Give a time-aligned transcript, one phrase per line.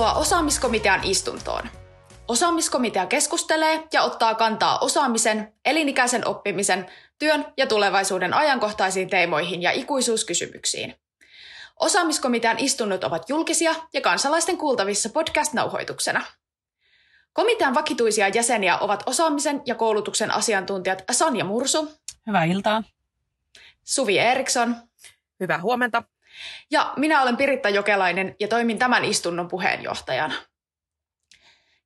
[0.00, 1.62] Tervetuloa osaamiskomitean istuntoon.
[2.28, 6.86] Osaamiskomitea keskustelee ja ottaa kantaa osaamisen, elinikäisen oppimisen,
[7.18, 10.94] työn ja tulevaisuuden ajankohtaisiin teemoihin ja ikuisuuskysymyksiin.
[11.80, 16.24] Osaamiskomitean istunnot ovat julkisia ja kansalaisten kuultavissa podcast-nauhoituksena.
[17.32, 21.92] Komitean vakituisia jäseniä ovat osaamisen ja koulutuksen asiantuntijat Sanja Mursu.
[22.26, 22.82] Hyvää iltaa.
[23.84, 24.76] Suvi Eriksson.
[25.40, 26.02] Hyvää huomenta.
[26.70, 30.34] Ja minä olen Piritta Jokelainen ja toimin tämän istunnon puheenjohtajana.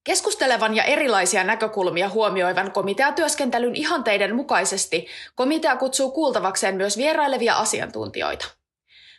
[0.04, 8.46] Keskustelevan ja erilaisia näkökulmia huomioivan komiteatyöskentelyn ihanteiden mukaisesti komitea kutsuu kuultavakseen myös vierailevia asiantuntijoita.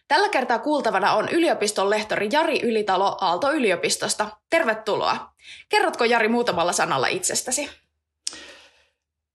[0.08, 4.30] Tällä kertaa kuultavana on yliopiston lehtori Jari Ylitalo Aalto-yliopistosta.
[4.50, 5.34] Tervetuloa.
[5.70, 7.70] Kerrotko Jari muutamalla sanalla itsestäsi?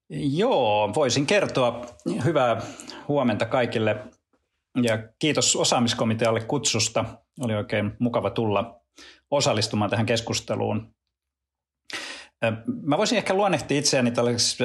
[0.09, 1.85] Joo, voisin kertoa.
[2.25, 2.61] Hyvää
[3.07, 3.95] huomenta kaikille
[4.83, 7.05] ja kiitos osaamiskomitealle kutsusta.
[7.39, 8.81] Oli oikein mukava tulla
[9.31, 10.95] osallistumaan tähän keskusteluun.
[12.83, 14.63] Mä voisin ehkä luonnehtia itseäni tällaiseksi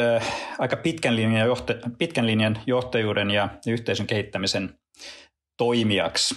[0.58, 4.78] aika pitkän linjan, johte- pitkän linjan johtajuuden ja yhteisön kehittämisen
[5.56, 6.34] toimijaksi.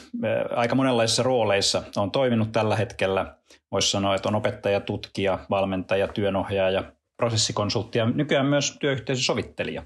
[0.56, 3.36] Aika monenlaisissa rooleissa on toiminut tällä hetkellä.
[3.72, 9.84] Voisi sanoa, että on opettaja, tutkija, valmentaja, työnohjaaja, prosessikonsultti ja nykyään myös työyhteisösovittelija.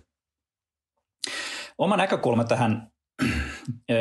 [1.77, 2.91] Oma näkökulma tähän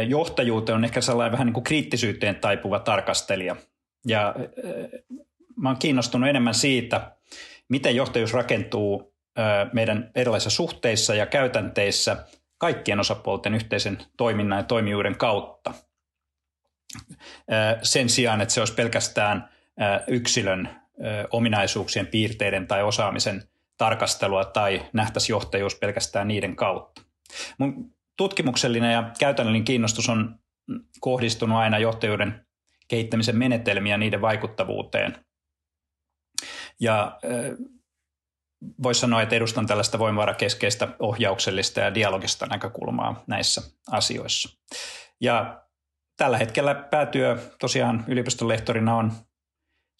[0.08, 3.56] johtajuuteen on ehkä sellainen vähän niin kuin kriittisyyteen taipuva tarkastelija.
[4.06, 4.34] Ja
[5.56, 7.16] mä oon kiinnostunut enemmän siitä,
[7.68, 9.14] miten johtajuus rakentuu
[9.72, 12.16] meidän erilaisissa suhteissa ja käytänteissä
[12.58, 15.74] kaikkien osapuolten yhteisen toiminnan ja toimijuuden kautta.
[17.82, 19.48] Sen sijaan, että se olisi pelkästään
[20.06, 20.68] yksilön
[21.30, 23.42] ominaisuuksien, piirteiden tai osaamisen
[23.76, 27.02] tarkastelua tai nähtäisi johtajuus pelkästään niiden kautta.
[27.58, 30.38] Mun tutkimuksellinen ja käytännöllinen kiinnostus on
[31.00, 32.46] kohdistunut aina johtajuuden
[32.88, 35.24] kehittämisen menetelmiä niiden vaikuttavuuteen.
[36.80, 37.18] Ja
[38.82, 44.58] voisi sanoa, että edustan tällaista voimavarakeskeistä ohjauksellista ja dialogista näkökulmaa näissä asioissa.
[45.20, 45.62] Ja
[46.16, 49.12] tällä hetkellä päätyö tosiaan yliopiston lehtorina on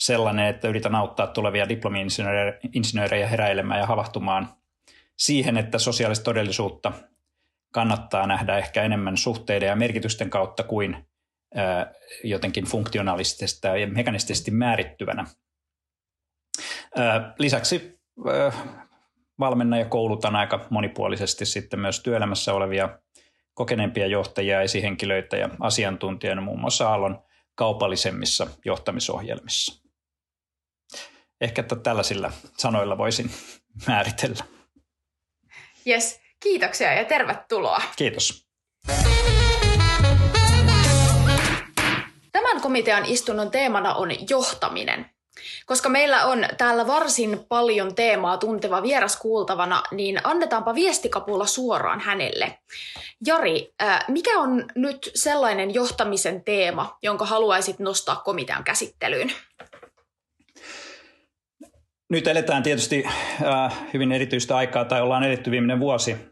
[0.01, 4.49] sellainen, että yritän auttaa tulevia diplomi-insinöörejä heräilemään ja havahtumaan
[5.19, 6.93] siihen, että sosiaalista todellisuutta
[7.73, 11.07] kannattaa nähdä ehkä enemmän suhteiden ja merkitysten kautta kuin
[12.25, 13.45] jotenkin funktionaalisesti
[13.81, 15.27] ja mekanistisesti määrittyvänä.
[17.39, 18.01] Lisäksi
[19.39, 22.99] valmennan ja koulutan aika monipuolisesti sitten myös työelämässä olevia
[23.55, 27.23] kokeneempia johtajia, esihenkilöitä ja asiantuntijoita muun muassa Aallon
[27.55, 29.83] kaupallisemmissa johtamisohjelmissa.
[31.41, 33.31] Ehkä tällaisilla sanoilla voisin
[33.89, 34.45] määritellä.
[35.87, 36.22] Yes.
[36.43, 37.83] Kiitoksia ja tervetuloa.
[37.97, 38.47] Kiitos.
[42.33, 45.07] Tämän komitean istunnon teemana on johtaminen.
[45.67, 52.59] Koska meillä on täällä varsin paljon teemaa tunteva vieras kuultavana, niin annetaanpa viestikapulla suoraan hänelle.
[53.27, 53.75] Jari,
[54.09, 59.33] mikä on nyt sellainen johtamisen teema, jonka haluaisit nostaa komitean käsittelyyn?
[62.11, 63.05] Nyt eletään tietysti
[63.95, 66.32] hyvin erityistä aikaa, tai ollaan eletty viimeinen vuosi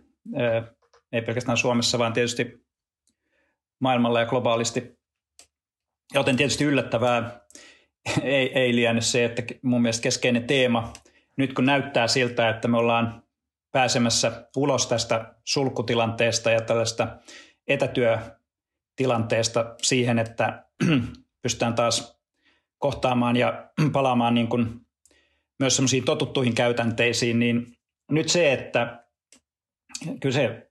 [1.12, 2.66] ei pelkästään Suomessa, vaan tietysti
[3.80, 4.98] maailmalla ja globaalisti.
[6.14, 7.40] Joten tietysti yllättävää
[8.22, 10.92] ei, ei liene se, että mun mielestä keskeinen teema,
[11.36, 13.22] nyt kun näyttää siltä, että me ollaan
[13.72, 17.16] pääsemässä ulos tästä sulkutilanteesta ja tällaista
[17.66, 20.64] etätyötilanteesta siihen, että
[21.42, 22.20] pystytään taas
[22.78, 24.80] kohtaamaan ja palaamaan niin kuin
[25.58, 27.66] myös semmoisiin totuttuihin käytänteisiin, niin
[28.10, 28.99] nyt se, että
[30.20, 30.70] kyllä se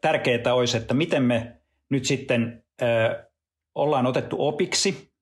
[0.00, 1.56] tärkeää olisi, että miten me
[1.90, 2.64] nyt sitten
[3.74, 5.12] ollaan otettu opiksi,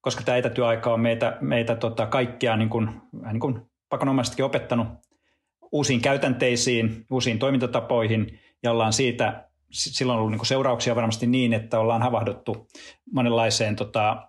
[0.00, 2.90] koska tämä etätyöaika on meitä, meitä tota kaikkia niin kuin,
[3.32, 4.88] niin kuin pakonomaisestikin opettanut
[5.72, 11.80] uusiin käytänteisiin, uusiin toimintatapoihin ja ollaan siitä, silloin on ollut niin seurauksia varmasti niin, että
[11.80, 12.68] ollaan havahduttu
[13.12, 14.28] monenlaiseen tota,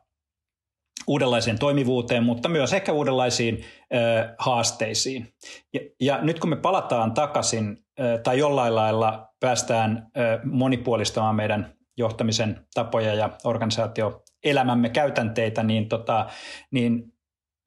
[1.07, 3.63] uudenlaiseen toimivuuteen, mutta myös ehkä uudenlaisiin
[3.93, 3.97] ö,
[4.37, 5.33] haasteisiin.
[5.73, 7.84] Ja, ja nyt kun me palataan takaisin
[8.23, 10.07] tai jollain lailla päästään
[10.43, 16.29] monipuolistamaan meidän johtamisen tapoja ja organisaatioelämämme käytänteitä, niin, tota,
[16.71, 17.13] niin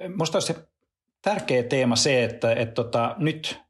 [0.08, 0.54] minusta olisi
[1.22, 3.60] tärkeä teema se, että et tota, nyt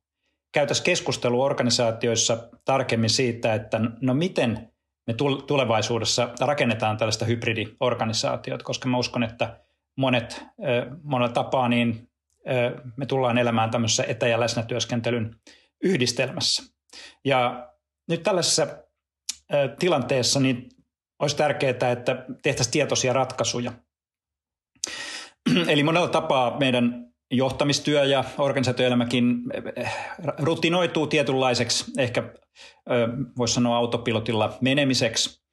[0.52, 4.72] käytäisiin keskustelua organisaatioissa tarkemmin siitä, että no miten
[5.06, 5.14] me
[5.46, 9.60] tulevaisuudessa rakennetaan tällaista hybridiorganisaatiota, koska mä uskon, että
[9.96, 10.44] monet,
[11.02, 12.08] monella tapaa niin
[12.96, 15.34] me tullaan elämään tämmöisessä etä- ja läsnätyöskentelyn
[15.82, 16.62] yhdistelmässä.
[17.24, 17.68] Ja
[18.08, 18.66] nyt tällaisessa
[19.78, 20.68] tilanteessa niin
[21.18, 23.72] olisi tärkeää, että tehtäisiin tietoisia ratkaisuja.
[25.68, 29.42] eli monella tapaa meidän johtamistyö ja organisaatioelämäkin
[30.38, 32.34] rutinoituu tietynlaiseksi, ehkä
[33.38, 35.47] voisi sanoa autopilotilla menemiseksi.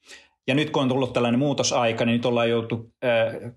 [0.47, 2.93] Ja nyt kun on tullut tällainen muutosaika, niin nyt ollaan joutu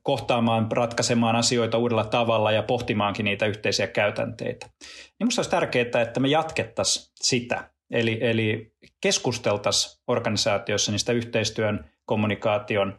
[0.02, 4.67] kohtaamaan, ratkaisemaan asioita uudella tavalla ja pohtimaankin niitä yhteisiä käytänteitä.
[4.67, 7.70] Niin minusta olisi tärkeää, että me jatkettaisiin sitä.
[7.90, 12.99] Eli, eli keskusteltaisiin organisaatiossa niistä yhteistyön, kommunikaation,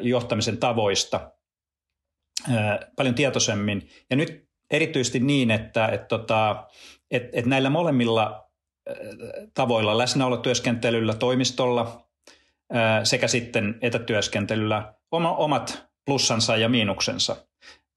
[0.00, 1.30] johtamisen tavoista
[2.96, 3.88] paljon tietoisemmin.
[4.10, 6.66] Ja nyt erityisesti niin, että et, tota,
[7.10, 8.50] et, et näillä molemmilla
[9.54, 12.09] tavoilla, läsnäolotyöskentelyllä toimistolla
[13.04, 17.46] sekä sitten etätyöskentelyllä omat plussansa ja miinuksensa.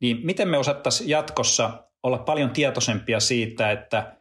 [0.02, 4.18] Niin miten me osattaisiin jatkossa olla paljon tietoisempia siitä, että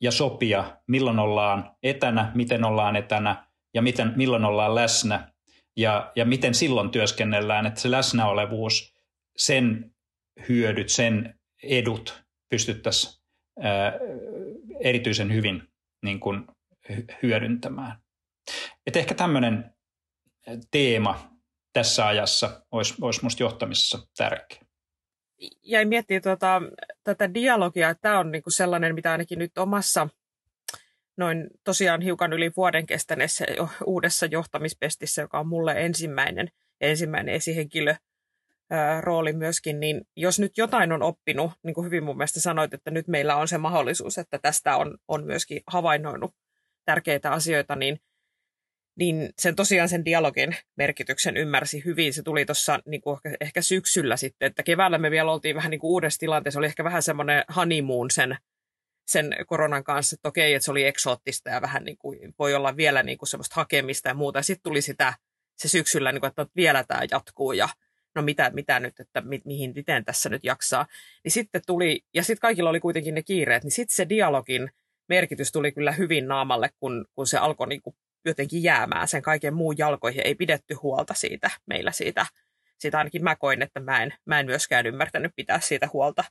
[0.00, 5.32] ja sopia, milloin ollaan etänä, miten ollaan etänä ja miten, milloin ollaan läsnä
[5.76, 8.94] ja, ja miten silloin työskennellään, että se läsnäolevuus,
[9.36, 9.94] sen
[10.48, 13.20] hyödyt, sen edut pystyttäisiin
[14.80, 15.62] erityisen hyvin
[16.02, 16.46] niin kuin
[17.22, 17.98] hyödyntämään.
[18.86, 19.74] Et ehkä tämmöinen
[20.70, 21.30] teema
[21.72, 24.58] tässä ajassa olisi, olisi minusta johtamisessa tärkeä.
[25.62, 26.62] Jäin miettimään tuota,
[27.04, 30.08] tätä dialogia, että tämä on niinku sellainen, mitä ainakin nyt omassa
[31.16, 33.44] noin tosiaan hiukan yli vuoden kestäneessä
[33.86, 36.48] uudessa johtamispestissä, joka on mulle ensimmäinen,
[36.80, 37.94] ensimmäinen esihenkilö
[39.00, 42.90] rooli myöskin, niin jos nyt jotain on oppinut, niin kuin hyvin mun mielestä sanoit, että
[42.90, 46.34] nyt meillä on se mahdollisuus, että tästä on, on myöskin havainnoinut
[46.84, 48.00] tärkeitä asioita, niin,
[49.00, 52.12] niin sen tosiaan sen dialogin merkityksen ymmärsi hyvin.
[52.14, 55.80] Se tuli tuossa niin ehkä, ehkä syksyllä sitten, että keväällä me vielä oltiin vähän niin
[55.80, 58.36] kuin uudessa tilanteessa, oli ehkä vähän semmoinen honeymoon sen,
[59.06, 62.76] sen koronan kanssa, että okei, että se oli eksoottista ja vähän niin kuin, voi olla
[62.76, 64.42] vielä niin kuin semmoista hakemista ja muuta.
[64.42, 65.14] Sitten tuli sitä
[65.56, 67.68] se syksyllä, niin kuin, että vielä tämä jatkuu ja
[68.14, 70.86] no mitä, mitä nyt, että mi, mihin, miten tässä nyt jaksaa.
[71.24, 74.70] Niin sitten tuli, ja sitten kaikilla oli kuitenkin ne kiireet, niin sitten se dialogin
[75.08, 79.54] merkitys tuli kyllä hyvin naamalle, kun, kun se alkoi niin kuin jotenkin jäämään sen kaiken
[79.54, 80.22] muun jalkoihin.
[80.26, 82.26] Ei pidetty huolta siitä meillä siitä.
[82.78, 86.24] Siitä ainakin mä koin, että mä en, mä en myöskään ymmärtänyt pitää siitä huolta.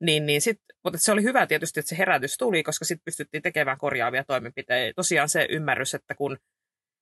[0.00, 3.42] Niin, niin sit, mutta se oli hyvä tietysti, että se herätys tuli, koska sitten pystyttiin
[3.42, 4.96] tekemään korjaavia toimenpiteitä.
[4.96, 6.38] Tosiaan se ymmärrys, että kun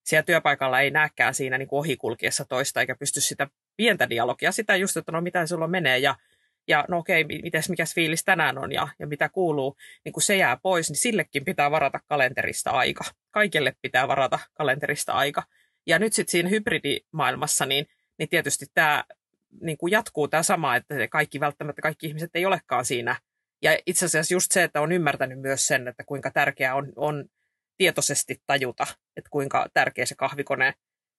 [0.05, 4.96] siellä työpaikalla ei näkään siinä niin ohikulkiessa toista, eikä pysty sitä pientä dialogia, sitä just,
[4.96, 6.14] että no mitä sulla menee ja,
[6.68, 10.36] ja no okei, mitäs, mikäs fiilis tänään on ja, ja mitä kuuluu, niin kun se
[10.36, 13.04] jää pois, niin sillekin pitää varata kalenterista aika.
[13.30, 15.42] Kaikille pitää varata kalenterista aika.
[15.86, 17.86] Ja nyt sitten siinä hybridimaailmassa, niin,
[18.18, 19.04] niin tietysti tämä
[19.60, 23.16] niin kuin jatkuu tämä sama, että kaikki välttämättä kaikki ihmiset ei olekaan siinä.
[23.62, 27.24] Ja itse asiassa just se, että on ymmärtänyt myös sen, että kuinka tärkeää on, on
[27.76, 28.86] tietoisesti tajuta,
[29.16, 30.74] että kuinka tärkeä se kahvikone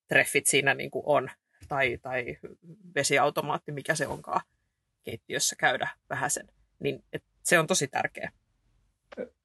[0.07, 1.29] treffit siinä niin kuin on
[1.67, 2.37] tai, tai
[2.95, 4.41] vesiautomaatti, mikä se onkaan
[5.03, 6.47] keittiössä käydä vähän sen.
[6.79, 7.03] Niin
[7.43, 8.31] se on tosi tärkeä.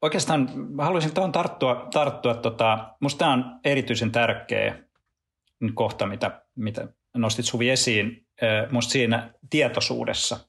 [0.03, 0.49] Oikeastaan
[0.79, 1.89] haluaisin tuohon tarttua.
[1.93, 4.79] tarttua tota, musta tämä on erityisen tärkeä
[5.75, 8.27] kohta, mitä, mitä nostit Suvi esiin,
[8.71, 10.41] musta siinä tietoisuudessa.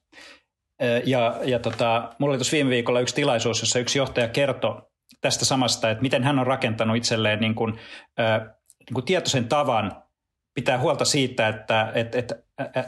[1.04, 4.82] Ja, ja tota, mulla oli tuossa viime viikolla yksi tilaisuus, jossa yksi johtaja kertoi
[5.20, 7.72] tästä samasta, että miten hän on rakentanut itselleen niin kuin,
[8.78, 10.02] niin kuin tietoisen tavan
[10.56, 12.34] pitää huolta siitä, että, että, että,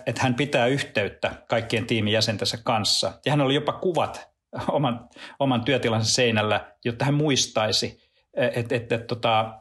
[0.06, 3.12] että hän pitää yhteyttä kaikkien tiimin jäsentensä kanssa.
[3.26, 4.28] Ja hän oli jopa kuvat
[4.68, 5.08] oman,
[5.38, 8.02] oman työtilansa seinällä, jotta hän muistaisi,
[8.34, 9.60] että, että, että, tota,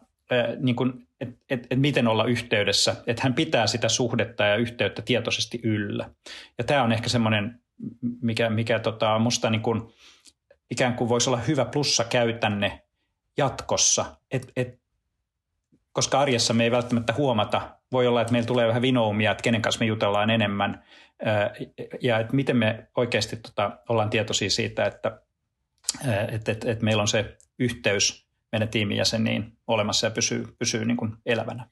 [0.60, 0.76] niin
[1.22, 6.10] että, että, että miten olla yhteydessä, että hän pitää sitä suhdetta ja yhteyttä tietoisesti yllä.
[6.58, 7.62] Ja tämä on ehkä semmoinen,
[8.22, 9.82] mikä, mikä tota, musta niin kuin,
[10.72, 12.82] ikään kuin voisi olla hyvä plussa käytänne
[13.38, 14.80] jatkossa, että et,
[15.92, 19.62] koska arjessa me ei välttämättä huomata, voi olla, että meillä tulee vähän vinoumia, että kenen
[19.62, 20.84] kanssa me jutellaan enemmän
[22.02, 25.22] ja että miten me oikeasti tota, ollaan tietoisia siitä, että
[26.32, 30.98] et, et, et meillä on se yhteys meidän tiimin jäseniin olemassa ja pysyy, pysyy niin
[30.98, 31.68] kuin elävänä.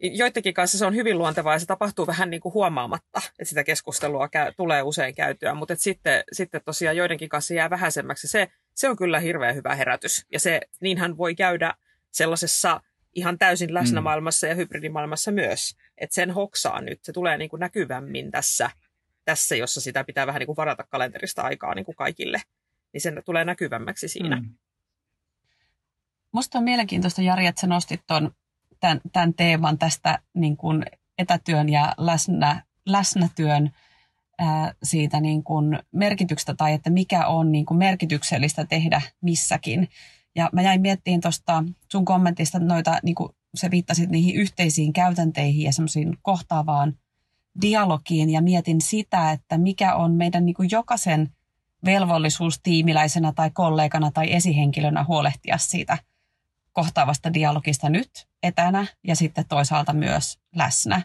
[0.00, 3.64] Joidenkin kanssa se on hyvin luontevaa ja se tapahtuu vähän niin kuin huomaamatta, että sitä
[3.64, 8.28] keskustelua käy, tulee usein käytyä, mutta sitten, sitten tosiaan joidenkin kanssa jää vähäisemmäksi.
[8.28, 11.74] Se, se on kyllä hirveän hyvä herätys ja se, niinhän voi käydä
[12.10, 12.80] sellaisessa–
[13.14, 14.48] ihan täysin läsnämaailmassa mm.
[14.48, 15.76] ja hybridimaailmassa myös.
[15.98, 18.70] Että sen hoksaa nyt, se tulee niin kuin näkyvämmin tässä,
[19.24, 22.42] tässä, jossa sitä pitää vähän niin kuin varata kalenterista aikaa niin kuin kaikille.
[22.92, 24.36] Niin sen tulee näkyvämmäksi siinä.
[24.36, 24.54] Mm.
[26.32, 28.34] Musta on mielenkiintoista, Jari, että sä nostit ton,
[28.80, 30.84] tämän, tämän teeman tästä niin kuin
[31.18, 33.70] etätyön ja läsnä, läsnätyön
[34.38, 39.88] ää, siitä niin kuin merkityksestä tai että mikä on niin kuin merkityksellistä tehdä missäkin.
[40.34, 45.62] Ja mä jäin miettiin tuosta sun kommentista noita, niin kuin sä viittasit niihin yhteisiin käytänteihin
[45.62, 46.98] ja semmoisiin kohtaavaan
[47.62, 51.30] dialogiin ja mietin sitä, että mikä on meidän niin kuin jokaisen
[51.84, 55.98] velvollisuus tiimiläisenä tai kollegana tai esihenkilönä huolehtia siitä
[56.72, 61.02] kohtaavasta dialogista nyt etänä ja sitten toisaalta myös läsnä.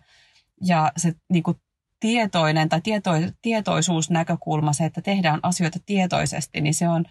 [0.62, 1.58] Ja se niin kuin
[2.00, 7.06] tietoinen tai tieto, tietoisuusnäkökulma, se, että tehdään asioita tietoisesti, niin se on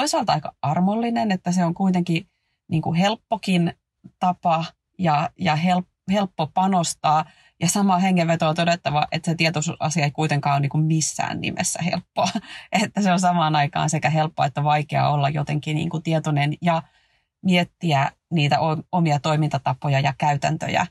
[0.00, 2.28] toisaalta aika armollinen, että se on kuitenkin
[2.68, 3.72] niin kuin helppokin
[4.18, 4.64] tapa
[4.98, 7.24] ja, ja help, helppo panostaa.
[7.60, 11.82] Ja sama hengenveto on todettava, että se tietoisuusasia ei kuitenkaan ole niin kuin missään nimessä
[11.82, 12.28] helppoa.
[12.82, 16.82] Että se on samaan aikaan sekä helppoa että vaikea olla jotenkin niin kuin tietoinen ja
[17.42, 18.58] miettiä niitä
[18.92, 20.86] omia toimintatapoja ja käytäntöjä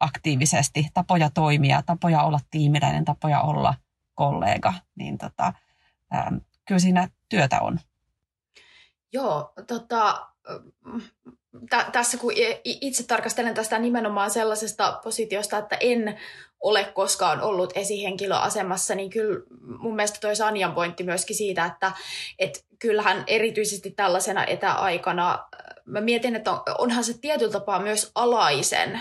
[0.00, 3.74] aktiivisesti, tapoja toimia, tapoja olla tiimiläinen, tapoja olla
[4.14, 5.52] kollega, niin tota,
[6.66, 7.78] kyllä siinä työtä on.
[9.12, 10.26] Joo, tota,
[11.70, 12.32] tä, tässä kun
[12.64, 16.20] itse tarkastelen tästä nimenomaan sellaisesta positiosta, että en
[16.60, 19.40] ole koskaan ollut esihenkilöasemassa, niin kyllä
[19.78, 21.92] mun mielestä toi Sanjan pointti myöskin siitä, että
[22.38, 25.48] et kyllähän erityisesti tällaisena etäaikana,
[25.84, 29.00] mä mietin, että onhan se tietyllä tapaa myös alaisen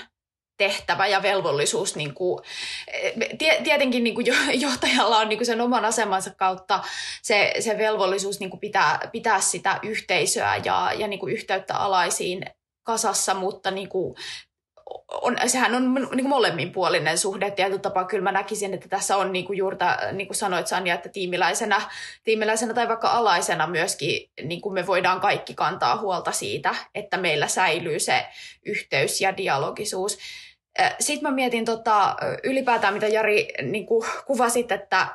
[0.57, 1.95] tehtävä ja velvollisuus.
[1.95, 2.39] Niin kuin,
[3.63, 6.83] tietenkin niin kuin johtajalla on niin kuin sen oman asemansa kautta
[7.22, 12.45] se, se velvollisuus niin kuin pitää, pitää sitä yhteisöä ja, ja niin kuin yhteyttä alaisiin
[12.83, 14.15] kasassa, mutta niin kuin
[15.22, 17.52] on, sehän on niin kuin molemminpuolinen suhde.
[17.52, 20.96] Tietyllä tapaa kyllä mä näkisin, että tässä on niin kuin juurta, niin kuin sanoit Sanja,
[20.96, 21.82] että tiimiläisenä,
[22.24, 27.48] tiimiläisenä tai vaikka alaisena myöskin niin kuin me voidaan kaikki kantaa huolta siitä, että meillä
[27.48, 28.25] säilyy se
[28.66, 30.18] yhteys ja dialogisuus.
[31.00, 35.08] Sitten mä mietin tota, ylipäätään, mitä Jari niin kuin kuvasit, että,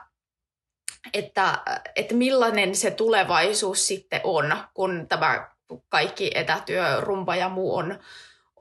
[1.15, 1.59] että,
[1.97, 5.49] että millainen se tulevaisuus sitten on, kun tämä
[5.89, 7.99] kaikki etätyö, rumpa ja muu on,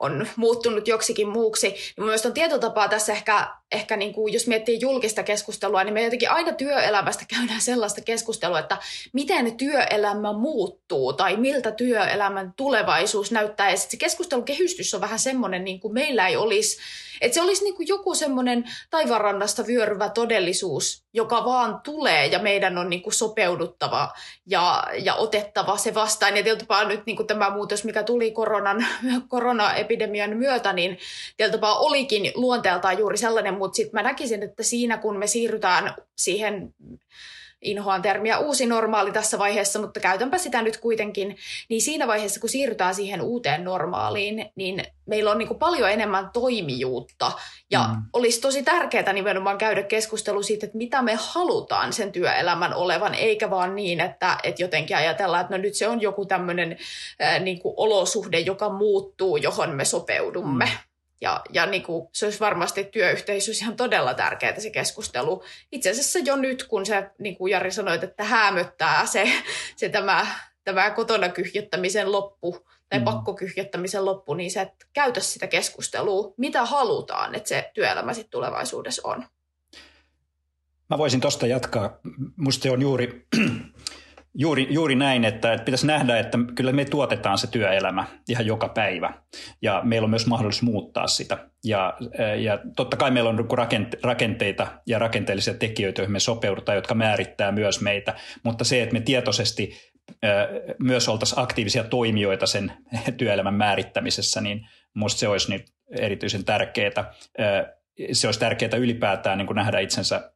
[0.00, 1.68] on muuttunut joksikin muuksi.
[1.68, 6.04] Niin mielestäni on tietotapaa tässä ehkä, ehkä niin kuin, jos miettii julkista keskustelua, niin me
[6.04, 8.76] jotenkin aina työelämästä käydään sellaista keskustelua, että
[9.12, 13.70] miten työelämä muuttuu tai miltä työelämän tulevaisuus näyttää.
[13.70, 16.78] Ja sitten se keskustelun kehystys on vähän semmoinen, niin kuin meillä ei olisi
[17.20, 22.78] että se olisi niin kuin joku semmoinen taivarannasta vyöryvä todellisuus, joka vaan tulee ja meidän
[22.78, 24.12] on niin kuin sopeuduttava
[24.46, 26.36] ja, ja otettava se vastaan.
[26.36, 28.86] Ja tietysti nyt niin kuin tämä muutos, mikä tuli koronan,
[29.28, 30.98] koronaepidemian myötä, niin
[31.36, 36.74] tietysti olikin luonteeltaan juuri sellainen, mutta sitten mä näkisin, että siinä kun me siirrytään siihen
[37.62, 41.36] inhoan termiä uusi normaali tässä vaiheessa, mutta käytänpä sitä nyt kuitenkin,
[41.68, 46.30] niin siinä vaiheessa, kun siirrytään siihen uuteen normaaliin, niin meillä on niin kuin paljon enemmän
[46.32, 47.32] toimijuutta
[47.70, 48.02] ja mm.
[48.12, 53.50] olisi tosi tärkeää nimenomaan käydä keskustelu siitä, että mitä me halutaan sen työelämän olevan, eikä
[53.50, 56.76] vaan niin, että, että jotenkin ajatellaan, että no nyt se on joku tämmöinen
[57.22, 60.64] äh, niin kuin olosuhde, joka muuttuu, johon me sopeudumme.
[60.64, 60.87] Mm.
[61.20, 65.42] Ja, ja niin kuin, se olisi varmasti työyhteisössä ihan todella tärkeää se keskustelu.
[65.72, 69.32] Itse asiassa jo nyt, kun se, niin kuin Jari sanoi, että hämöttää se,
[69.76, 70.26] se tämä,
[70.64, 73.04] tämä kotona kyhjättämisen loppu tai mm.
[73.04, 79.02] pakkokyhjättämisen loppu, niin se, että käytä sitä keskustelua, mitä halutaan, että se työelämä sitten tulevaisuudessa
[79.04, 79.26] on.
[80.90, 81.98] Mä voisin tuosta jatkaa.
[82.36, 83.26] Musta se on juuri
[84.40, 88.68] Juuri, juuri näin, että, että pitäisi nähdä, että kyllä me tuotetaan se työelämä ihan joka
[88.68, 89.12] päivä
[89.62, 91.38] ja meillä on myös mahdollisuus muuttaa sitä.
[91.64, 91.96] Ja,
[92.38, 93.48] ja totta kai meillä on
[94.02, 99.00] rakenteita ja rakenteellisia tekijöitä, joihin me sopeudutaan, jotka määrittää myös meitä, mutta se, että me
[99.00, 99.76] tietoisesti
[100.82, 102.72] myös oltaisiin aktiivisia toimijoita sen
[103.18, 107.14] työelämän määrittämisessä, niin minusta se olisi nyt erityisen tärkeää.
[108.12, 110.32] Se olisi tärkeää ylipäätään niin kuin nähdä itsensä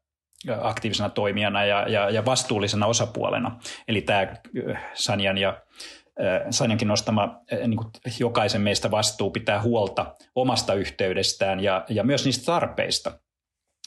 [0.61, 3.61] aktiivisena toimijana ja, ja, ja vastuullisena osapuolena.
[3.89, 9.63] Eli tämä äh, Sanjan ja äh, Sanjankin nostama äh, niin kuin jokaisen meistä vastuu pitää
[9.63, 13.19] huolta omasta yhteydestään ja, ja myös niistä tarpeista.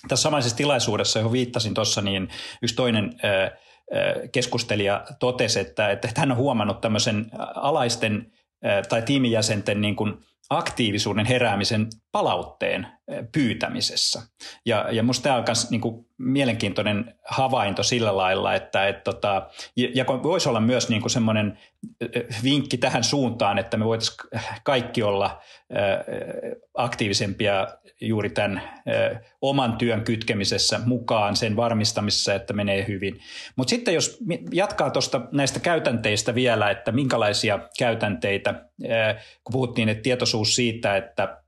[0.08, 2.30] Tässä samaisessa tilaisuudessa, johon viittasin tuossa, niin
[2.62, 3.14] yksi toinen
[4.32, 8.32] keskustelija totesi, että, että hän on huomannut tämmöisen alaisten
[8.90, 10.14] tai tiimijäsenten niin kuin
[10.50, 12.88] aktiivisuuden heräämisen palautteen
[13.32, 14.22] pyytämisessä.
[14.66, 19.50] Ja, ja musta tämä on myös niin kuin mielenkiintoinen havainto sillä lailla, että et tota,
[19.76, 21.60] ja voisi olla myös niin kuin semmoinen
[22.44, 24.18] vinkki tähän suuntaan, että me voitaisiin
[24.64, 25.42] kaikki olla
[26.74, 27.68] aktiivisempia
[28.02, 28.62] juuri tämän
[29.42, 33.20] oman työn kytkemisessä mukaan, sen varmistamisessa, että menee hyvin.
[33.56, 34.20] Mutta sitten jos
[34.54, 38.54] jatkaa tuosta näistä käytänteistä vielä, että minkälaisia käytänteitä,
[39.44, 41.45] kun puhuttiin, että tietoisuus siitä, että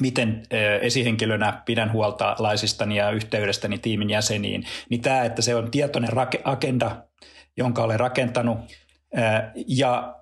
[0.00, 0.42] miten
[0.80, 6.10] esihenkilönä pidän huolta laisistani ja yhteydestäni tiimin jäseniin, niin tämä, että se on tietoinen
[6.44, 7.02] agenda,
[7.56, 8.58] jonka olen rakentanut,
[9.66, 10.16] ja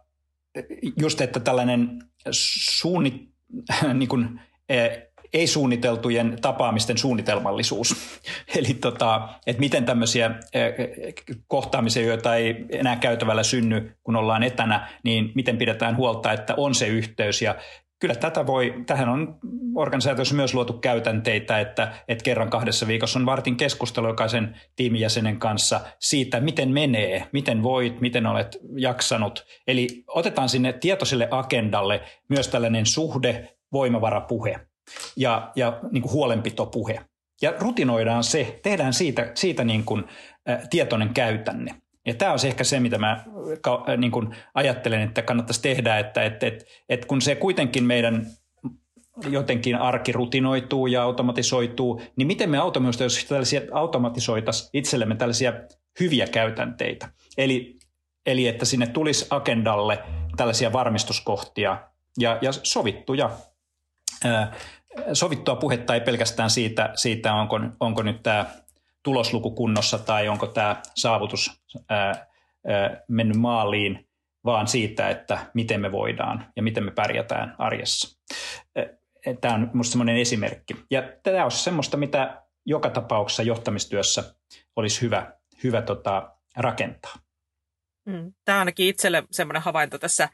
[1.01, 1.99] just, että tällainen
[2.31, 3.29] suunnit,
[3.95, 4.41] niin kuin,
[5.33, 7.97] ei-suunniteltujen tapaamisten suunnitelmallisuus.
[8.59, 10.31] Eli tota, että miten tämmöisiä
[11.47, 16.75] kohtaamisia, joita ei enää käytävällä synny, kun ollaan etänä, niin miten pidetään huolta, että on
[16.75, 17.55] se yhteys ja
[18.05, 19.39] kyllä tätä voi, tähän on
[19.75, 25.81] organisaatiossa myös luotu käytänteitä, että, että kerran kahdessa viikossa on vartin keskustelu jokaisen tiimijäsenen kanssa
[26.01, 29.47] siitä, miten menee, miten voit, miten olet jaksanut.
[29.67, 34.61] Eli otetaan sinne tietoiselle agendalle myös tällainen suhde, voimavarapuhe
[35.17, 37.01] ja, ja niin kuin huolenpitopuhe.
[37.43, 40.05] Ja rutinoidaan se, tehdään siitä, siitä niin kuin,
[40.49, 41.75] ä, tietoinen käytänne.
[42.07, 43.25] Ja tämä on ehkä se, mitä mä
[43.97, 48.27] niin kuin ajattelen, että kannattaisi tehdä, että, että, että, että kun se kuitenkin meidän
[49.31, 52.59] jotenkin arki rutinoituu ja automatisoituu, niin miten me
[53.73, 55.53] automatisoitaisiin itsellemme tällaisia
[56.01, 57.09] hyviä käytänteitä.
[57.39, 57.79] Eli,
[58.27, 59.99] eli että sinne tulisi agendalle
[60.37, 61.79] tällaisia varmistuskohtia
[62.19, 63.31] ja, ja sovittuja
[65.13, 68.47] sovittua puhetta ei pelkästään siitä, siitä onko, onko nyt tämä
[69.05, 72.27] tulosluku kunnossa tai onko tämä saavutus ää,
[72.67, 74.09] ää, mennyt maaliin,
[74.45, 78.19] vaan siitä, että miten me voidaan ja miten me pärjätään arjessa.
[79.41, 80.77] Tämä on minusta sellainen esimerkki.
[80.91, 84.35] Ja tämä on semmoista, mitä joka tapauksessa johtamistyössä
[84.77, 85.33] olisi hyvä,
[85.65, 87.15] hyvä tota, rakentaa.
[88.05, 88.33] Mm.
[88.45, 90.29] Tämä on ainakin itselle semmoinen havainto tässä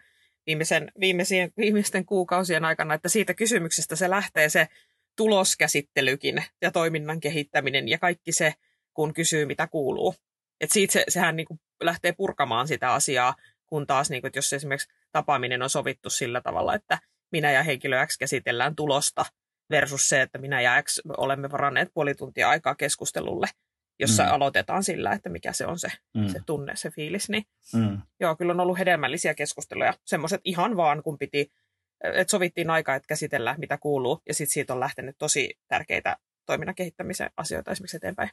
[0.46, 4.68] viimeisen, viimeisen, viimeisten kuukausien aikana, että siitä kysymyksestä se lähtee se
[5.16, 8.54] tuloskäsittelykin ja toiminnan kehittäminen ja kaikki se,
[8.94, 10.14] kun kysyy mitä kuuluu.
[10.60, 13.34] Et siitä se, sehän niin kuin lähtee purkamaan sitä asiaa,
[13.66, 16.98] kun taas niin kuin, että jos esimerkiksi tapaaminen on sovittu sillä tavalla, että
[17.32, 19.24] minä ja henkilö X käsitellään tulosta
[19.70, 23.46] versus se, että minä ja X olemme varanneet puoli tuntia aikaa keskustelulle,
[23.98, 24.30] jossa mm.
[24.32, 26.28] aloitetaan sillä, että mikä se on se, mm.
[26.28, 27.28] se tunne, se fiilis.
[27.28, 27.98] Niin, mm.
[28.20, 29.94] Joo, kyllä on ollut hedelmällisiä keskusteluja.
[30.04, 31.52] Semmoiset ihan vaan, kun piti,
[32.04, 36.74] että sovittiin aikaa, että käsitellään, mitä kuuluu, ja sitten siitä on lähtenyt tosi tärkeitä toiminnan
[36.74, 38.30] kehittämisen asioita esimerkiksi eteenpäin.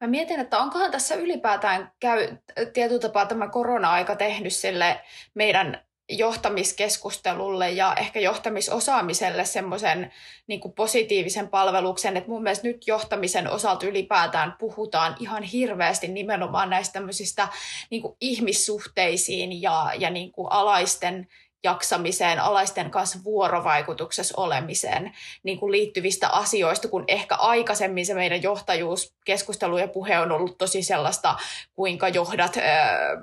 [0.00, 2.36] Mä mietin, että onkohan tässä ylipäätään käy
[2.72, 5.00] tietyllä tapaa tämä korona-aika tehnyt sille
[5.34, 10.12] meidän johtamiskeskustelulle ja ehkä johtamisosaamiselle semmoisen
[10.46, 16.92] niin positiivisen palveluksen, että mun mielestä nyt johtamisen osalta ylipäätään puhutaan ihan hirveästi nimenomaan näistä
[16.92, 17.48] tämmöisistä
[17.90, 21.28] niin ihmissuhteisiin ja, ja niin alaisten
[21.64, 29.78] jaksamiseen, alaisten kanssa vuorovaikutuksessa olemiseen niin kuin liittyvistä asioista, kun ehkä aikaisemmin se meidän johtajuuskeskustelu
[29.78, 31.36] ja puhe on ollut tosi sellaista,
[31.74, 32.58] kuinka johdat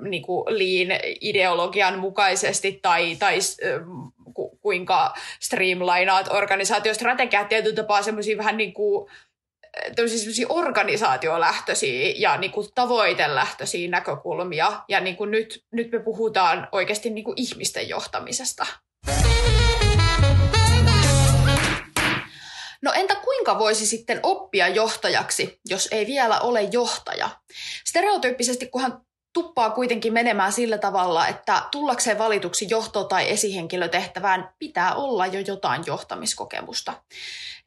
[0.00, 3.38] niin kuin lean-ideologian mukaisesti tai, tai
[4.60, 9.10] kuinka streamlinaat organisaatiostrategiat tietyllä tapaa semmoisia vähän niin kuin
[9.96, 14.82] tämmöisiä organisaatiolähtöisiä ja niin kuin tavoitelähtöisiä näkökulmia.
[14.88, 18.66] Ja niin kuin nyt, nyt me puhutaan oikeasti niin kuin ihmisten johtamisesta.
[22.82, 27.30] No entä kuinka voisi sitten oppia johtajaksi, jos ei vielä ole johtaja?
[27.84, 29.00] Stereotyyppisesti, kunhan
[29.32, 35.82] tuppaa kuitenkin menemään sillä tavalla, että tullakseen valituksi johto- tai esihenkilötehtävään pitää olla jo jotain
[35.86, 36.94] johtamiskokemusta.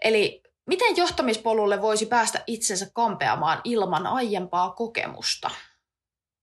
[0.04, 5.52] Eli Miten johtamispolulle voisi päästä itsensä kampeamaan ilman aiempaa kokemusta?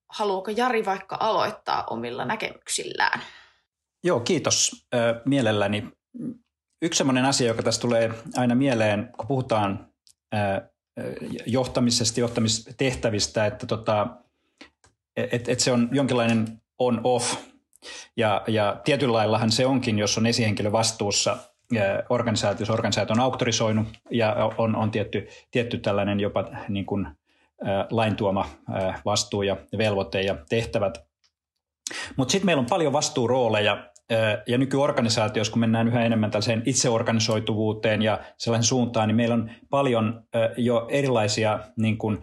[0.09, 3.21] Haluaako Jari vaikka aloittaa omilla näkemyksillään?
[4.05, 4.87] Joo, kiitos
[5.25, 5.89] mielelläni.
[6.83, 9.93] Yksi sellainen asia, joka tässä tulee aina mieleen, kun puhutaan
[11.47, 14.07] johtamisesta, johtamistehtävistä, että tota,
[15.17, 17.35] et, et se on jonkinlainen on-off.
[18.17, 21.37] Ja, ja tietyllä laillahan se onkin, jos on esihenkilö vastuussa–
[22.09, 27.07] organisaatio, organisaatio on auktorisoinut ja on, on tietty, tietty tällainen jopa niin kuin,
[27.91, 28.49] lain tuoma
[29.05, 31.05] vastuu ja velvoite ja tehtävät.
[32.17, 33.93] Mutta sitten meillä on paljon vastuurooleja
[34.47, 40.23] ja nykyorganisaatiossa, kun mennään yhä enemmän tällaiseen itseorganisoituvuuteen ja sellaisen suuntaan, niin meillä on paljon
[40.57, 42.19] jo erilaisia niin kuin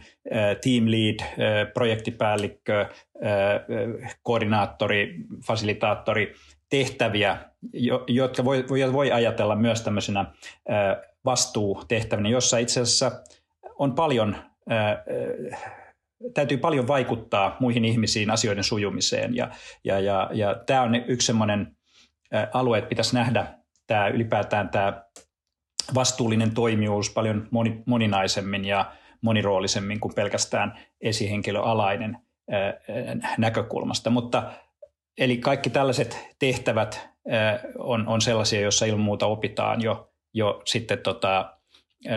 [0.64, 1.20] team lead,
[1.74, 2.86] projektipäällikkö,
[4.24, 5.16] koordinaattori,
[5.48, 6.34] fasilitaattori,
[6.70, 7.38] tehtäviä,
[8.08, 10.26] jotka voi, voi ajatella myös tämmöisenä
[11.26, 13.12] vastuutehtävinä, jossa itse asiassa
[13.80, 14.36] on paljon,
[16.34, 19.36] täytyy paljon vaikuttaa muihin ihmisiin asioiden sujumiseen.
[19.36, 19.52] Ja,
[19.84, 21.78] ja, ja, ja tämä on yksi semmoinen
[22.54, 23.48] alue, että pitäisi nähdä
[23.88, 25.04] tämä ylipäätään tämä
[25.96, 32.18] vastuullinen toimijuus paljon moni, moninaisemmin ja moniroolisemmin kuin pelkästään esihenkilöalainen
[33.38, 34.10] näkökulmasta.
[34.10, 34.52] Mutta
[35.20, 37.10] Eli kaikki tällaiset tehtävät
[37.78, 41.54] on, on sellaisia, joissa ilman muuta opitaan jo, jo sitten tota,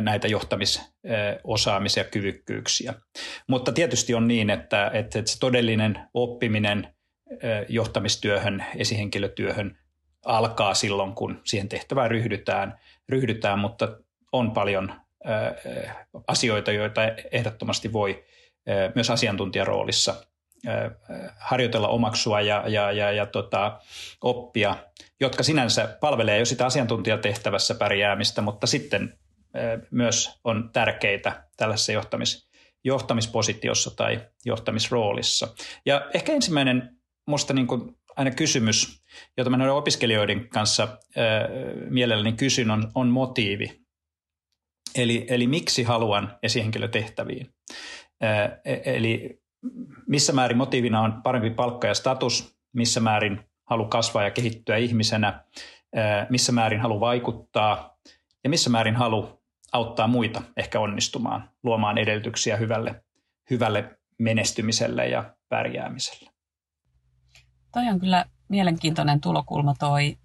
[0.01, 2.95] näitä johtamissaamis- ja kyvykkyyksiä.
[3.49, 6.95] Mutta tietysti on niin, että, että se todellinen oppiminen
[7.69, 9.79] johtamistyöhön, esihenkilötyöhön
[10.25, 13.99] alkaa silloin, kun siihen tehtävään ryhdytään, ryhdytään mutta
[14.33, 14.95] on paljon
[16.27, 17.01] asioita, joita
[17.33, 18.25] ehdottomasti voi
[18.95, 20.27] myös asiantuntijaroolissa
[21.39, 23.81] harjoitella, omaksua ja, ja, ja, ja tota,
[24.21, 24.77] oppia,
[25.21, 29.19] jotka sinänsä palvelee jo sitä asiantuntijatehtävässä pärjäämistä, mutta sitten
[29.91, 32.49] myös on tärkeitä tällaisessa johtamis,
[32.85, 35.49] johtamispositiossa tai johtamisroolissa.
[35.87, 36.97] Ja ehkä ensimmäinen
[37.27, 37.67] minusta niin
[38.17, 39.03] aina kysymys,
[39.37, 40.83] jota mä noiden opiskelijoiden kanssa
[41.17, 41.49] ää,
[41.91, 43.83] mielelläni kysyn, on, on motiivi.
[44.95, 47.55] Eli, eli miksi haluan esihenkilötehtäviin.
[48.21, 49.42] Ää, e, eli
[50.09, 55.45] missä määrin motiivina on parempi palkka ja status, missä määrin halu kasvaa ja kehittyä ihmisenä,
[56.31, 57.97] missä määrin halu vaikuttaa
[58.45, 63.05] ja missä määrin halu auttaa muita ehkä onnistumaan, luomaan edellytyksiä hyvälle,
[63.51, 66.31] hyvälle menestymiselle ja pärjäämiselle.
[67.73, 70.17] Toi on kyllä mielenkiintoinen tulokulma toi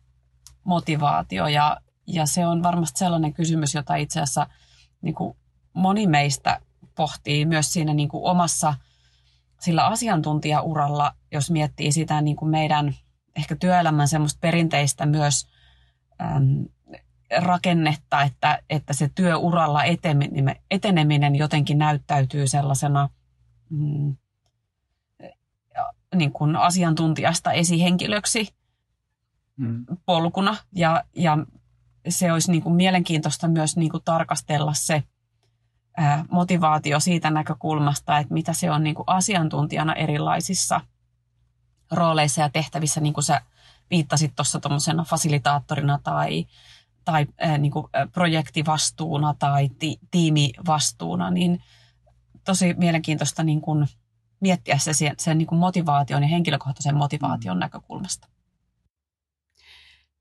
[0.64, 4.48] motivaatio ja, ja se on varmasti sellainen kysymys, jota itse asiassa
[5.02, 5.38] niin kuin
[5.74, 6.62] moni meistä
[6.96, 8.74] pohtii myös siinä niin kuin omassa
[9.60, 12.96] sillä asiantuntijauralla, jos miettii sitä niin kuin meidän
[13.36, 15.48] ehkä työelämän semmoista perinteistä myös
[16.22, 16.66] äm,
[17.38, 19.84] rakennetta, että, että se työuralla
[20.72, 23.10] eteneminen jotenkin näyttäytyy sellaisena
[23.70, 24.16] mm,
[26.16, 28.48] niin kuin asiantuntijasta esihenkilöksi
[29.58, 29.86] mm.
[30.06, 30.58] polkuna.
[30.76, 31.38] Ja, ja
[32.10, 35.04] se olisi niin kuin mielenkiintoista myös niin kuin tarkastella se
[36.32, 40.82] motivaatio siitä näkökulmasta, että mitä se on niin kuin asiantuntijana erilaisissa
[41.92, 43.42] rooleissa ja tehtävissä, niin kuin sä
[43.90, 46.46] viittasit tuossa tuommoisena fasilitaattorina tai,
[47.06, 51.64] tai niin kuin projektivastuuna tai ti, tiimivastuuna, niin
[52.44, 53.88] tosi mielenkiintoista niin kuin
[54.40, 57.60] miettiä se sen, sen niin kuin motivaation ja henkilökohtaisen motivaation mm.
[57.60, 58.28] näkökulmasta.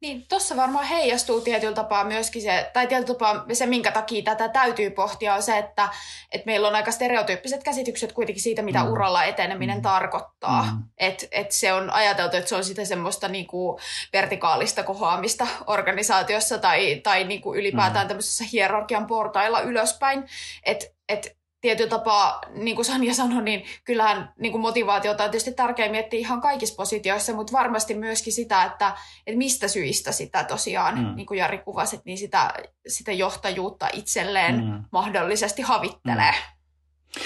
[0.00, 4.48] Niin, tuossa varmaan heijastuu tietyllä tapaa myöskin se, tai tietyllä tapaa se, minkä takia tätä
[4.48, 5.88] täytyy pohtia, on se, että,
[6.32, 8.90] että meillä on aika stereotyyppiset käsitykset kuitenkin siitä, mitä mm.
[8.90, 9.82] uralla eteneminen mm.
[9.82, 10.62] tarkoittaa.
[10.62, 10.82] Mm.
[10.98, 13.80] Että et se on ajateltu, että se on sitä semmoista niinku
[14.12, 18.08] vertikaalista kohoamista organisaatiossa tai, tai niinku ylipäätään mm.
[18.08, 20.24] tämmöisessä hierarkian portailla ylöspäin.
[20.62, 25.52] Että et tietyllä tapaa, niin kuin Sanja sanoi, niin kyllähän niin kuin motivaatiota on tietysti
[25.52, 30.98] tärkeää miettiä ihan kaikissa positioissa, mutta varmasti myöskin sitä, että, että mistä syistä sitä tosiaan,
[30.98, 31.16] mm.
[31.16, 32.54] niin kuin Jari kuvasi, niin sitä,
[32.86, 34.84] sitä johtajuutta itselleen mm.
[34.92, 36.32] mahdollisesti havittelee.
[36.32, 37.22] Mm.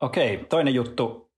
[0.00, 1.32] Okei, toinen juttu,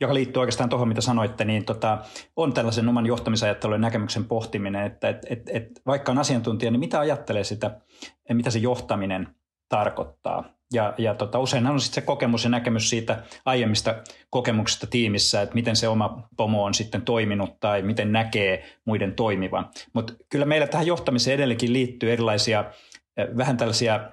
[0.00, 1.98] joka liittyy oikeastaan tuohon, mitä sanoitte, niin tota,
[2.36, 6.80] on tällaisen oman johtamisajattelun ja näkemyksen pohtiminen, että et, et, et, vaikka on asiantuntija, niin
[6.80, 7.80] mitä ajattelee sitä,
[8.32, 9.34] mitä se johtaminen
[9.68, 10.44] tarkoittaa.
[10.72, 13.94] Ja, ja tota, useinhan on sitten se kokemus ja näkemys siitä aiemmista
[14.30, 19.70] kokemuksista tiimissä, että miten se oma pomo on sitten toiminut tai miten näkee muiden toimivan.
[19.92, 22.64] Mutta kyllä meillä tähän johtamiseen edelleenkin liittyy erilaisia
[23.36, 24.10] vähän tällaisia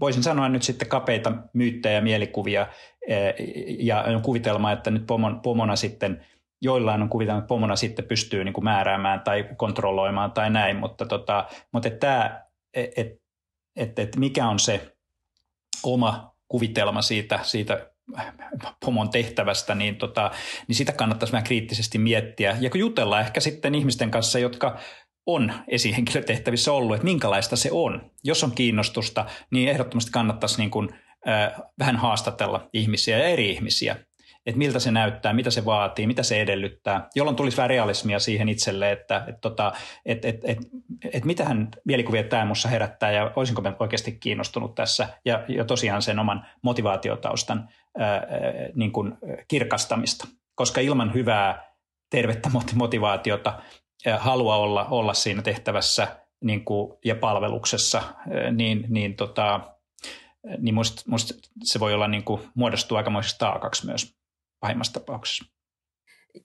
[0.00, 2.66] voisin sanoa nyt sitten kapeita myyttejä ja mielikuvia
[3.78, 6.26] ja kuvitelma, että nyt pomon, pomona sitten
[6.62, 11.06] joillain on kuvitelma, että pomona sitten pystyy niin kuin määräämään tai kontrolloimaan tai näin, mutta,
[11.06, 12.42] tota, mutta että tämä,
[12.74, 13.20] et,
[13.76, 14.96] että, että mikä on se
[15.82, 17.90] oma kuvitelma siitä, siitä
[18.84, 20.30] pomon tehtävästä, niin, tota,
[20.68, 22.56] niin sitä kannattaisi vähän kriittisesti miettiä.
[22.60, 24.78] Ja kun jutellaan ehkä sitten ihmisten kanssa, jotka
[25.26, 28.10] on esihenkilötehtävissä ollut, että minkälaista se on.
[28.24, 30.88] Jos on kiinnostusta, niin ehdottomasti kannattaisi niin kuin,
[31.28, 34.05] äh, vähän haastatella ihmisiä ja eri ihmisiä
[34.46, 38.48] että miltä se näyttää, mitä se vaatii, mitä se edellyttää, jolloin tulisi vähän realismia siihen
[38.48, 39.72] itselle, että et, tota,
[40.04, 40.58] et, et, et,
[41.12, 45.08] et mitähän mielikuvia tämä minussa herättää ja olisinko mä oikeasti kiinnostunut tässä.
[45.24, 48.26] Ja, ja tosiaan sen oman motivaatiotaustan ää,
[48.74, 49.14] niin kuin
[49.48, 51.76] kirkastamista, koska ilman hyvää
[52.10, 53.62] tervettä motivaatiota
[54.18, 56.08] halua olla, olla siinä tehtävässä
[56.44, 58.02] niin kuin, ja palveluksessa,
[58.52, 59.60] niin, niin, tota,
[60.58, 64.16] niin musta, musta se voi olla niin kuin, muodostua aikamoisesta taakaksi myös
[64.60, 65.44] pahimmassa tapauksessa.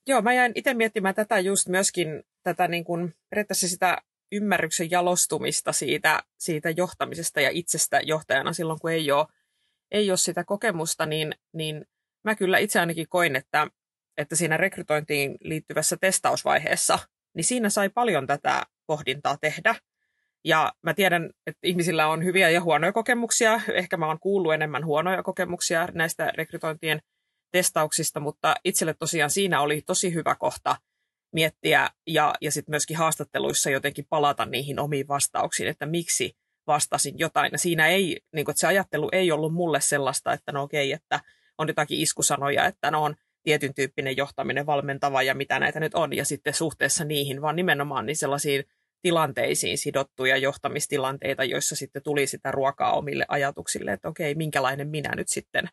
[0.07, 3.97] Joo, mä jäin itse miettimään tätä just myöskin, tätä niin kuin, periaatteessa sitä
[4.31, 9.27] ymmärryksen jalostumista siitä, siitä johtamisesta ja itsestä johtajana silloin, kun ei ole,
[9.91, 11.85] ei ole sitä kokemusta, niin, niin
[12.23, 13.67] mä kyllä itse ainakin koin, että,
[14.17, 16.99] että siinä rekrytointiin liittyvässä testausvaiheessa,
[17.33, 19.75] niin siinä sai paljon tätä pohdintaa tehdä.
[20.45, 23.61] Ja mä tiedän, että ihmisillä on hyviä ja huonoja kokemuksia.
[23.73, 27.01] Ehkä mä oon kuullut enemmän huonoja kokemuksia näistä rekrytointien
[27.51, 30.75] testauksista, mutta itselle tosiaan siinä oli tosi hyvä kohta
[31.33, 36.37] miettiä ja, ja sitten myöskin haastatteluissa jotenkin palata niihin omiin vastauksiin, että miksi
[36.67, 37.49] vastasin jotain.
[37.51, 40.91] Ja siinä ei, niin kuin, että se ajattelu ei ollut mulle sellaista, että no okei,
[40.91, 41.19] että
[41.57, 46.15] on jotakin iskusanoja, että no on tietyn tyyppinen johtaminen, valmentava ja mitä näitä nyt on,
[46.15, 48.63] ja sitten suhteessa niihin, vaan nimenomaan niin sellaisiin
[49.01, 55.27] tilanteisiin sidottuja johtamistilanteita, joissa sitten tuli sitä ruokaa omille ajatuksille, että okei, minkälainen minä nyt
[55.29, 55.69] sitten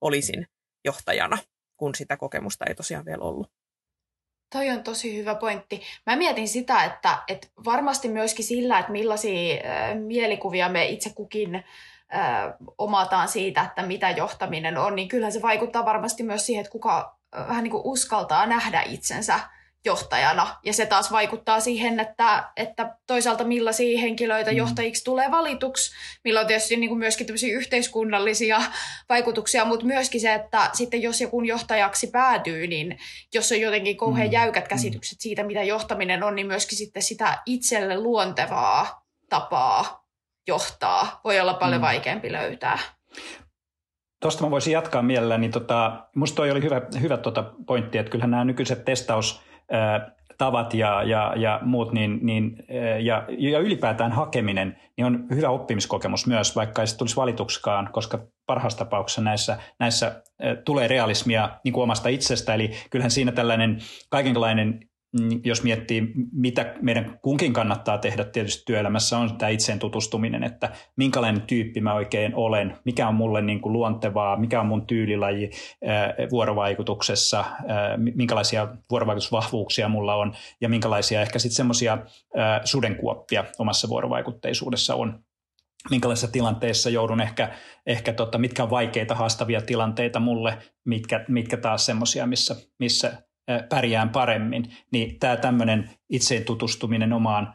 [0.00, 0.46] olisin
[0.84, 1.38] johtajana,
[1.76, 3.50] kun sitä kokemusta ei tosiaan vielä ollut.
[4.52, 5.82] Toi on tosi hyvä pointti.
[6.06, 11.54] Mä mietin sitä, että, että varmasti myöskin sillä, että millaisia äh, mielikuvia me itse kukin
[11.54, 11.64] äh,
[12.78, 17.18] omataan siitä, että mitä johtaminen on, niin kyllähän se vaikuttaa varmasti myös siihen, että kuka
[17.36, 19.40] äh, vähän niin kuin uskaltaa nähdä itsensä
[19.84, 20.56] johtajana.
[20.64, 24.56] Ja se taas vaikuttaa siihen, että, että toisaalta millaisia henkilöitä mm.
[24.56, 25.92] johtajiksi tulee valituksi,
[26.24, 28.62] millä on tietysti niin kuin myöskin yhteiskunnallisia
[29.08, 32.98] vaikutuksia, mutta myöskin se, että sitten jos joku johtajaksi päätyy, niin
[33.34, 34.32] jos on jotenkin kauhean mm.
[34.32, 34.68] jäykät mm.
[34.68, 40.02] käsitykset siitä, mitä johtaminen on, niin myöskin sitten sitä itselle luontevaa tapaa
[40.46, 41.86] johtaa voi olla paljon mm.
[41.86, 42.78] vaikeampi löytää.
[44.20, 45.48] Tuosta mä voisin jatkaa mielelläni.
[45.48, 49.42] Tota, musta toi oli hyvä, hyvä tota pointti, että kyllähän nämä nykyiset testaus
[50.38, 52.64] tavat ja, ja, ja muut, niin, niin,
[53.00, 58.18] ja, ja ylipäätään hakeminen, niin on hyvä oppimiskokemus myös, vaikka ei se tulisi valituksikaan, koska
[58.46, 60.22] parhaassa tapauksessa näissä, näissä
[60.64, 63.78] tulee realismia niin kuin omasta itsestä, eli kyllähän siinä tällainen
[64.10, 64.80] kaikenlainen
[65.44, 71.42] jos miettii, mitä meidän kunkin kannattaa tehdä tietysti työelämässä, on tämä itseen tutustuminen, että minkälainen
[71.42, 75.50] tyyppi mä oikein olen, mikä on mulle niin kuin luontevaa, mikä on mun tyylilaji
[76.30, 77.44] vuorovaikutuksessa,
[78.14, 81.98] minkälaisia vuorovaikutusvahvuuksia mulla on ja minkälaisia ehkä sitten semmoisia
[82.64, 85.24] sudenkuoppia omassa vuorovaikutteisuudessa on.
[85.90, 87.54] Minkälaisissa tilanteissa joudun ehkä,
[87.86, 93.22] ehkä tota, mitkä on vaikeita, haastavia tilanteita mulle, mitkä, mitkä taas semmoisia, missä, missä
[93.68, 97.54] pärjään paremmin, niin tämä tämmöinen itseen tutustuminen omaan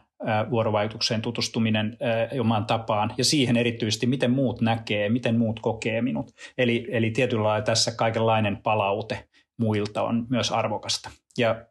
[0.50, 1.96] vuorovaikutukseen tutustuminen
[2.40, 6.30] omaan tapaan ja siihen erityisesti, miten muut näkee, miten muut kokee minut.
[6.58, 11.10] Eli, eli tietyllä lailla tässä kaikenlainen palaute muilta on myös arvokasta.
[11.38, 11.64] Ja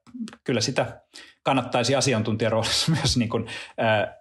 [0.43, 1.01] kyllä sitä
[1.47, 3.45] kannattaisi asiantuntijaroolissa myös niin kuin,
[3.77, 4.17] ää,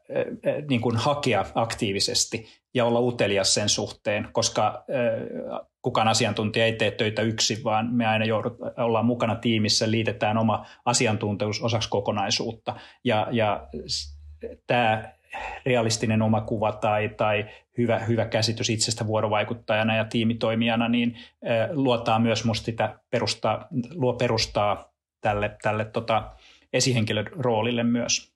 [0.69, 6.91] niin kuin hakea aktiivisesti ja olla utelias sen suhteen, koska ää, kukaan asiantuntija ei tee
[6.91, 12.77] töitä yksin, vaan me aina joudut, ollaan mukana tiimissä, liitetään oma asiantuntemus osaksi kokonaisuutta.
[13.05, 13.69] Ja, ja
[14.67, 15.05] tämä
[15.67, 17.47] realistinen oma kuva tai, tai
[17.79, 21.17] hyvä, hyvä käsitys itsestä vuorovaikuttajana ja tiimitoimijana, niin
[21.73, 26.33] luotaa myös musta sitä perustaa, luo perustaa tälle, tälle tota,
[26.77, 28.33] esihenkilön roolille myös.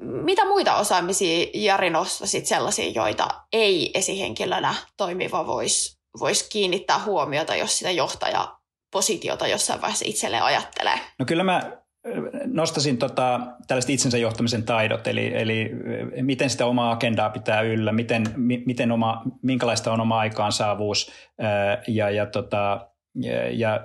[0.00, 7.78] Mitä muita osaamisia Jari nostasit sellaisia, joita ei esihenkilönä toimiva voisi vois kiinnittää huomiota, jos
[7.78, 10.98] sitä johtajapositiota jossain vaiheessa itselleen ajattelee?
[11.18, 11.60] No kyllä mä
[12.44, 15.70] nostasin tota, tällaiset itsensä johtamisen taidot, eli, eli
[16.22, 18.24] miten sitä omaa agendaa pitää yllä, miten,
[18.66, 21.12] miten oma, minkälaista on oma aikaansaavuus
[21.88, 23.80] ja, ja, tota, ja, ja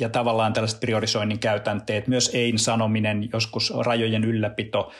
[0.00, 4.92] ja tavallaan tällaiset priorisoinnin käytänteet, myös ei-sanominen, joskus rajojen ylläpito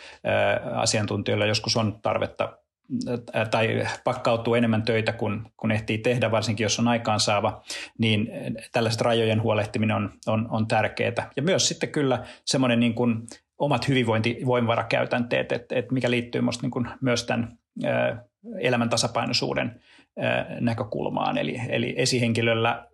[0.75, 2.59] asiantuntijoilla joskus on tarvetta
[3.51, 7.63] tai pakkautuu enemmän töitä kuin, kun ehtii tehdä, varsinkin jos on aikaansaava,
[7.99, 8.31] niin
[8.73, 11.31] tällaiset rajojen huolehtiminen on, on, on tärkeää.
[11.37, 13.17] Ja myös sitten kyllä semmoinen niin kuin
[13.59, 17.59] omat hyvinvointivoimavarakäytänteet, että, että mikä liittyy niin kuin myös tämän
[18.59, 19.81] elämän tasapainoisuuden
[20.61, 21.39] näkökulmaan.
[21.39, 22.89] Eli, eli esihenkilöllä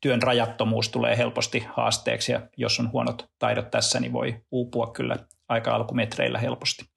[0.00, 5.16] työn rajattomuus tulee helposti haasteeksi ja jos on huonot taidot tässä, niin voi uupua kyllä
[5.48, 6.95] aika alkumetreillä helposti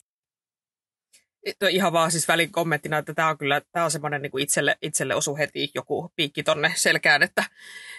[1.69, 4.77] ihan vaan siis välin kommenttina, että tämä on kyllä tämä on semmoinen niin kuin itselle,
[4.81, 7.43] itselle osu heti joku piikki tonne selkään, että,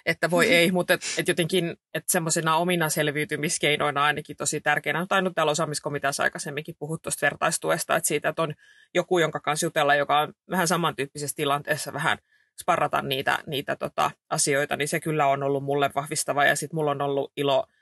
[0.06, 5.00] että voi ei, mutta et, et jotenkin että semmoisena omina selviytymiskeinoina ainakin tosi tärkeänä.
[5.00, 8.54] On tainnut täällä osaamiskomiteassa aikaisemminkin puhua tuosta vertaistuesta, että siitä, että on
[8.94, 12.18] joku, jonka kanssa jutella, joka on vähän samantyyppisessä tilanteessa vähän
[12.60, 16.90] sparrata niitä, niitä tota, asioita, niin se kyllä on ollut mulle vahvistava ja sitten mulla
[16.90, 17.66] on ollut ilo–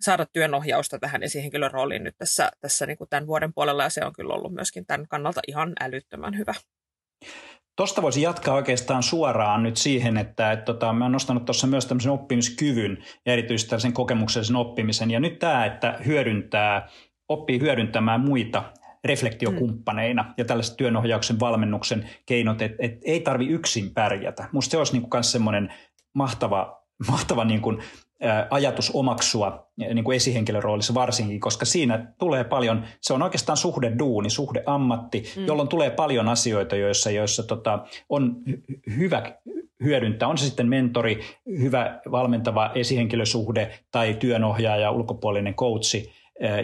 [0.00, 4.04] saada työnohjausta tähän esihenkilön rooliin nyt tässä, tässä niin kuin tämän vuoden puolella, ja se
[4.04, 6.54] on kyllä ollut myöskin tämän kannalta ihan älyttömän hyvä.
[7.76, 11.86] Tuosta voisi jatkaa oikeastaan suoraan nyt siihen, että, että tota, mä olen nostanut tuossa myös
[11.86, 15.10] tämmöisen oppimiskyvyn ja erityisesti tällaisen kokemuksellisen oppimisen.
[15.10, 16.88] Ja nyt tämä, että hyödyntää,
[17.28, 18.72] oppii hyödyntämään muita
[19.04, 20.34] reflektiokumppaneina mm.
[20.36, 24.48] ja tällaiset työnohjauksen valmennuksen keinot, että et ei tarvi yksin pärjätä.
[24.52, 25.74] Musta se olisi niin myös semmoinen
[26.14, 27.82] mahtava, mahtava niin kuin
[28.50, 33.92] ajatus omaksua niin kuin esihenkilön roolissa varsinkin, koska siinä tulee paljon, se on oikeastaan suhde
[33.98, 35.46] duuni, suhde ammatti, mm.
[35.46, 38.36] jolloin tulee paljon asioita, joissa, joissa tota, on
[38.96, 39.32] hyvä
[39.84, 41.20] hyödyntää, on se sitten mentori,
[41.58, 46.12] hyvä valmentava esihenkilösuhde tai työnohjaaja, ulkopuolinen coachi,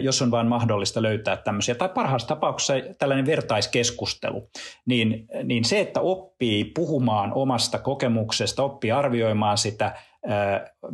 [0.01, 4.49] jos on vain mahdollista löytää tämmöisiä, tai parhaassa tapauksessa tällainen vertaiskeskustelu,
[4.85, 9.95] niin, niin se, että oppii puhumaan omasta kokemuksesta, oppii arvioimaan sitä,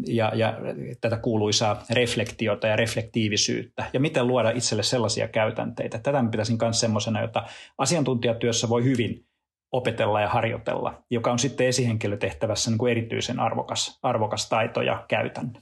[0.08, 0.54] ja, ja
[1.02, 6.00] tätä kuuluisaa reflektiota ja reflektiivisyyttä ja miten luoda itselle sellaisia käytänteitä.
[6.00, 7.44] Tätä mä pitäisin myös semmoisena, jota
[7.78, 9.26] asiantuntijatyössä voi hyvin
[9.72, 15.62] opetella ja harjoitella, joka on sitten esihenkilötehtävässä niin kuin erityisen arvokas, arvokas taito ja käytänne.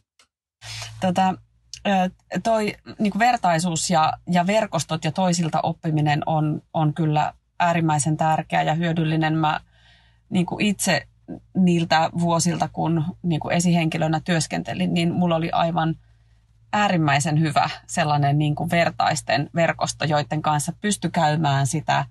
[1.02, 1.36] Tota,
[2.44, 8.64] toi niin kuin vertaisuus ja, ja verkostot ja toisilta oppiminen on, on kyllä äärimmäisen tärkeä
[8.64, 9.38] ja hyödyllinen.
[9.38, 9.60] Mä
[10.30, 11.08] niin kuin itse
[11.58, 15.96] niiltä vuosilta, kun niin kuin esihenkilönä työskentelin, niin mulla oli aivan
[16.74, 22.06] äärimmäisen hyvä sellainen niin kuin vertaisten verkosto, joiden kanssa pysty käymään sitä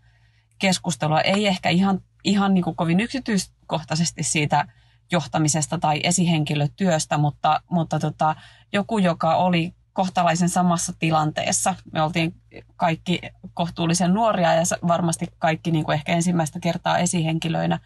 [0.58, 1.20] keskustelua.
[1.20, 4.68] Ei ehkä ihan, ihan niin kuin kovin yksityiskohtaisesti siitä
[5.12, 8.36] johtamisesta tai esihenkilötyöstä, mutta, mutta tota,
[8.72, 11.74] joku, joka oli kohtalaisen samassa tilanteessa.
[11.92, 12.34] Me oltiin
[12.76, 13.20] kaikki
[13.54, 17.80] kohtuullisen nuoria ja varmasti kaikki niin kuin ehkä ensimmäistä kertaa esihenkilöinä.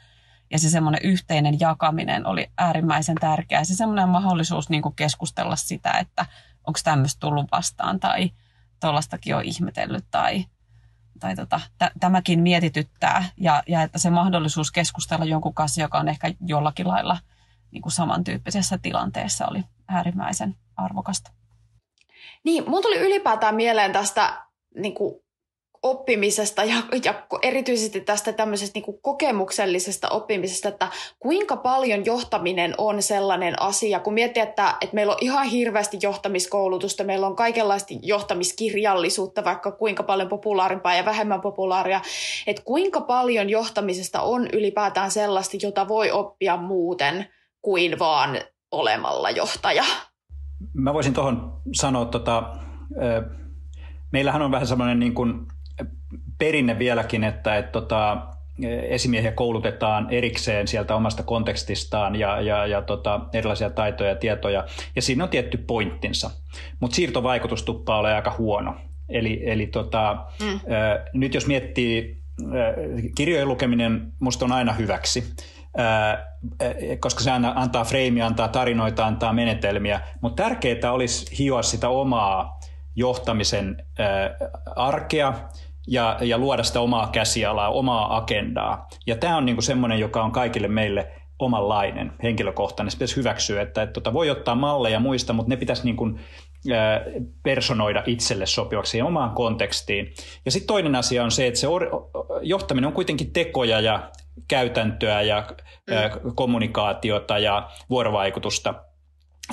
[0.50, 3.64] Ja se semmoinen yhteinen jakaminen oli äärimmäisen tärkeää.
[3.64, 6.26] Se semmoinen mahdollisuus niin kuin keskustella sitä, että
[6.66, 8.30] onko tämmöistä tullut vastaan tai
[8.80, 10.44] tuollaistakin on ihmetellyt tai,
[11.20, 13.24] tai tota, t- tämäkin mietityttää.
[13.36, 17.18] Ja, ja että se mahdollisuus keskustella jonkun kanssa, joka on ehkä jollakin lailla
[17.70, 21.30] niin kuin samantyyppisessä tilanteessa oli äärimmäisen arvokasta.
[22.44, 24.42] Niin, mun tuli ylipäätään mieleen tästä
[24.74, 25.14] niin kuin
[25.90, 33.02] oppimisesta ja, ja erityisesti tästä tämmöisestä niin kuin kokemuksellisesta oppimisesta, että kuinka paljon johtaminen on
[33.02, 39.44] sellainen asia, kun miettii, että, että meillä on ihan hirveästi johtamiskoulutusta, meillä on kaikenlaista johtamiskirjallisuutta,
[39.44, 42.00] vaikka kuinka paljon populaarimpaa ja vähemmän populaaria,
[42.46, 47.26] että kuinka paljon johtamisesta on ylipäätään sellaista, jota voi oppia muuten
[47.62, 48.38] kuin vaan
[48.72, 49.84] olemalla johtaja.
[50.74, 52.56] Mä voisin tuohon sanoa, tota,
[54.12, 55.46] meillähän on vähän semmoinen niin kuin
[56.38, 58.26] perinne vieläkin, että et, tota,
[58.88, 64.64] esimiehiä koulutetaan erikseen sieltä omasta kontekstistaan ja, ja, ja tota, erilaisia taitoja ja tietoja,
[64.96, 66.30] ja siinä on tietty pointtinsa.
[66.80, 68.76] Mutta siirtovaikutus tuppaa ole aika huono.
[69.08, 70.54] Eli, eli tota, mm.
[70.54, 70.58] ä,
[71.14, 72.46] nyt jos miettii, ä,
[73.16, 75.24] kirjojen lukeminen musta on aina hyväksi,
[77.00, 82.60] koska se antaa freimiä, antaa tarinoita, antaa menetelmiä, mutta tärkeää olisi hioa sitä omaa
[82.96, 83.86] johtamisen
[84.76, 85.34] arkea
[85.88, 88.88] ja, ja luoda sitä omaa käsialaa, omaa agendaa.
[89.06, 92.90] Ja tämä on niinku semmoinen, joka on kaikille meille omanlainen, henkilökohtainen.
[92.90, 96.18] Se pitäisi hyväksyä, että, että tota, voi ottaa malleja muista, mutta ne pitäisi niinku,
[97.42, 100.12] personoida itselle sopivaksi ja omaan kontekstiin.
[100.44, 101.66] Ja sitten toinen asia on se, että se
[102.42, 104.10] johtaminen on kuitenkin tekoja ja
[104.48, 105.44] käytäntöä ja
[105.90, 106.34] mm.
[106.34, 108.74] kommunikaatiota ja vuorovaikutusta,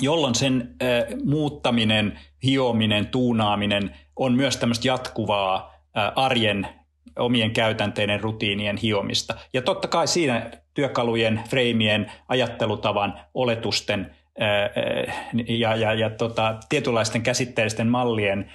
[0.00, 0.76] jolloin sen
[1.24, 5.75] muuttaminen, hiominen, tuunaaminen on myös tämmöistä jatkuvaa
[6.16, 6.68] arjen
[7.18, 9.34] omien käytänteiden, rutiinien hiomista.
[9.52, 14.16] Ja totta kai siinä työkalujen, freimien, ajattelutavan, oletusten
[15.48, 18.50] ja, ja, ja tota, tietynlaisten käsitteellisten mallien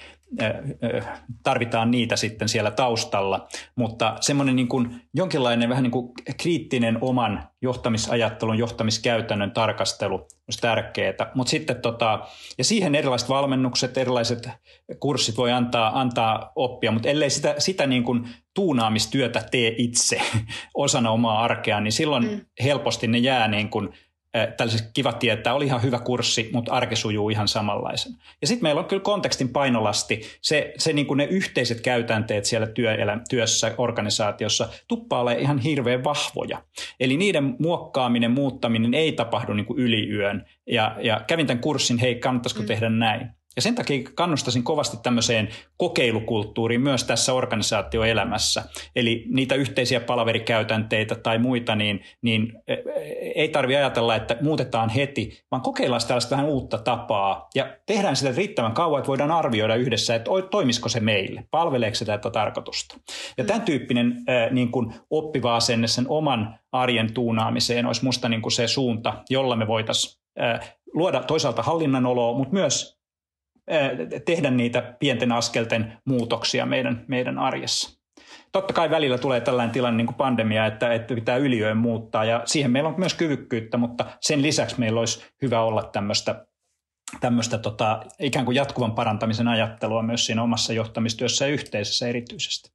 [1.42, 7.48] tarvitaan niitä sitten siellä taustalla, mutta semmoinen niin kuin jonkinlainen vähän niin kuin kriittinen oman
[7.62, 11.30] johtamisajattelun, johtamiskäytännön tarkastelu on tärkeää.
[11.34, 12.26] Mutta sitten tota,
[12.58, 14.48] ja siihen erilaiset valmennukset, erilaiset
[15.00, 20.20] kurssit voi antaa, antaa oppia, mutta ellei sitä, sitä niin kuin tuunaamistyötä tee itse
[20.74, 22.40] osana omaa arkea, niin silloin mm.
[22.62, 23.88] helposti ne jää niin kuin
[24.56, 28.12] tällaiset kiva tietää, oli ihan hyvä kurssi, mutta arki sujuu ihan samanlaisen.
[28.40, 32.66] Ja sitten meillä on kyllä kontekstin painolasti, se, se niin kuin ne yhteiset käytänteet siellä
[32.66, 36.62] työelä, työssä, organisaatiossa tuppaa ole ihan hirveän vahvoja.
[37.00, 40.46] Eli niiden muokkaaminen, muuttaminen ei tapahdu niin kuin yli yön.
[40.66, 42.66] Ja, ja kävin tämän kurssin, hei kannattaisiko mm.
[42.66, 43.41] tehdä näin.
[43.56, 48.64] Ja sen takia kannustaisin kovasti tämmöiseen kokeilukulttuuriin myös tässä organisaatioelämässä.
[48.96, 52.82] Eli niitä yhteisiä palaverikäytänteitä tai muita, niin, niin e, e,
[53.34, 58.32] ei tarvitse ajatella, että muutetaan heti, vaan kokeillaan tällaista vähän uutta tapaa ja tehdään sitä
[58.36, 62.96] riittävän kauan, että voidaan arvioida yhdessä, että toimisiko se meille, palveleeko se tätä tarkoitusta.
[63.38, 68.52] Ja tämän tyyppinen niin kuin oppiva asenne sen oman arjen tuunaamiseen olisi musta niin kuin
[68.52, 70.22] se suunta, jolla me voitaisiin
[70.94, 73.01] luoda toisaalta hallinnan oloa, mutta myös
[74.24, 78.02] tehdä niitä pienten askelten muutoksia meidän, meidän arjessa.
[78.52, 82.42] Totta kai välillä tulee tällainen tilanne niin kuin pandemia, että, että pitää yliöön muuttaa ja
[82.44, 86.46] siihen meillä on myös kyvykkyyttä, mutta sen lisäksi meillä olisi hyvä olla tämmöistä
[87.20, 92.72] tämmöistä tota, ikään kuin jatkuvan parantamisen ajattelua myös siinä omassa johtamistyössä ja yhteisössä erityisesti.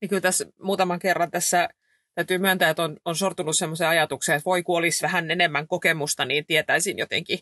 [0.00, 1.68] Niin kyllä tässä muutaman kerran tässä
[2.14, 6.24] täytyy myöntää, että on, on sortunut semmoiseen ajatukseen, että voi kun olisi vähän enemmän kokemusta,
[6.24, 7.38] niin tietäisin jotenkin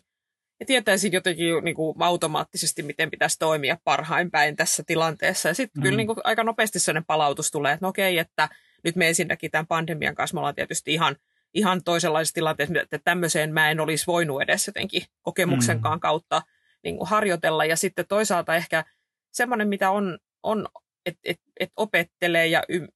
[0.63, 5.49] ja tietäisin jotenkin niin kuin automaattisesti, miten pitäisi toimia parhain päin tässä tilanteessa.
[5.49, 5.83] Ja sitten mm.
[5.83, 8.49] kyllä niin kuin, aika nopeasti sellainen palautus tulee, että no okei, että
[8.83, 11.15] nyt me ensinnäkin tämän pandemian kanssa me ollaan tietysti ihan
[11.53, 16.01] ihan toisenlaisessa tilanteessa, että tämmöiseen mä en olisi voinut edes jotenkin kokemuksenkaan mm.
[16.01, 16.41] kautta
[16.83, 17.65] niin kuin harjoitella.
[17.65, 18.83] Ja sitten toisaalta ehkä
[19.31, 20.67] semmoinen, mitä on, on
[21.05, 22.87] että et, et opettelee ja y,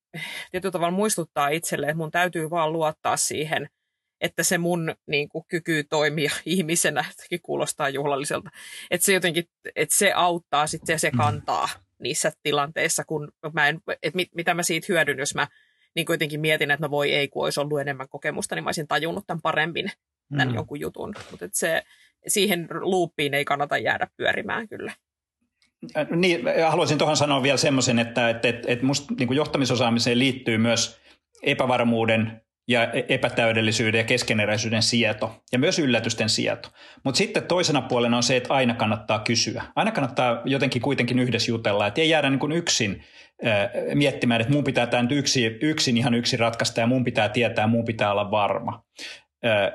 [0.51, 3.69] tietyllä tavalla muistuttaa itselleen, että mun täytyy vaan luottaa siihen,
[4.21, 8.49] että se mun niin kuin, kyky toimia ihmisenä, sekin kuulostaa juhlalliselta,
[8.91, 9.43] että se jotenkin,
[9.75, 11.17] että se auttaa sitten ja se mm.
[11.17, 15.47] kantaa niissä tilanteissa, kun mä en, että mit, mitä mä siitä hyödyn, jos mä
[15.95, 18.87] niin kuitenkin mietin, että no voi ei, kun olisi ollut enemmän kokemusta, niin mä olisin
[18.87, 19.91] tajunnut tämän paremmin,
[20.29, 20.55] tämän mm.
[20.55, 21.13] jonkun jutun.
[21.31, 21.83] Mutta se,
[22.27, 24.93] siihen luuppiin ei kannata jäädä pyörimään kyllä.
[26.15, 30.99] Niin, haluaisin tuohon sanoa vielä semmoisen, että, että, että, että musta niin johtamisosaamiseen liittyy myös
[31.43, 36.69] epävarmuuden ja e-, epätäydellisyyden ja keskeneräisyyden sieto ja myös yllätysten sieto.
[37.03, 39.63] Mutta sitten toisena puolena on se, että aina kannattaa kysyä.
[39.75, 43.03] Aina kannattaa jotenkin kuitenkin yhdessä jutella, että ei jäädä niin kuin yksin
[43.93, 47.67] miettimään, että mun pitää tämä nyt yksin, yksin ihan yksin ratkaista ja mun pitää tietää,
[47.67, 48.83] mun pitää olla varma.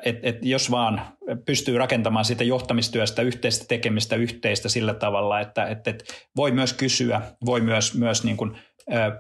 [0.05, 1.01] Et, et jos vaan
[1.47, 6.05] pystyy rakentamaan siitä johtamistyöstä yhteistä tekemistä yhteistä sillä tavalla, että et, et
[6.37, 8.57] voi myös kysyä, voi myös, myös niin kuin,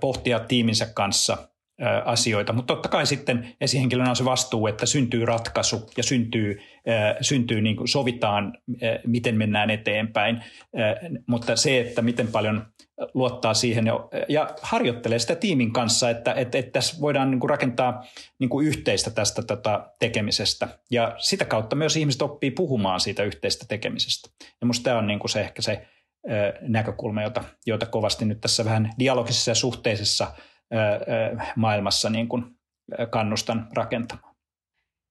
[0.00, 1.38] pohtia tiiminsä kanssa–
[2.04, 6.60] asioita, mutta totta kai sitten esihenkilönä on se vastuu, että syntyy ratkaisu ja syntyy,
[7.20, 8.58] syntyy niin kuin sovitaan,
[9.06, 10.44] miten mennään eteenpäin,
[11.26, 12.66] mutta se, että miten paljon
[13.14, 13.84] luottaa siihen
[14.28, 18.04] ja, harjoittelee sitä tiimin kanssa, että, että, että tässä voidaan niin kuin rakentaa
[18.38, 20.68] niin kuin yhteistä tästä tota tekemisestä.
[20.90, 24.28] Ja sitä kautta myös ihmiset oppii puhumaan siitä yhteistä tekemisestä.
[24.42, 25.86] Ja minusta tämä on niin kuin se ehkä se
[26.60, 30.26] näkökulma, jota, jota kovasti nyt tässä vähän dialogisessa ja suhteisessa–
[31.56, 32.44] maailmassa niin kuin
[33.10, 34.34] kannustan rakentamaan.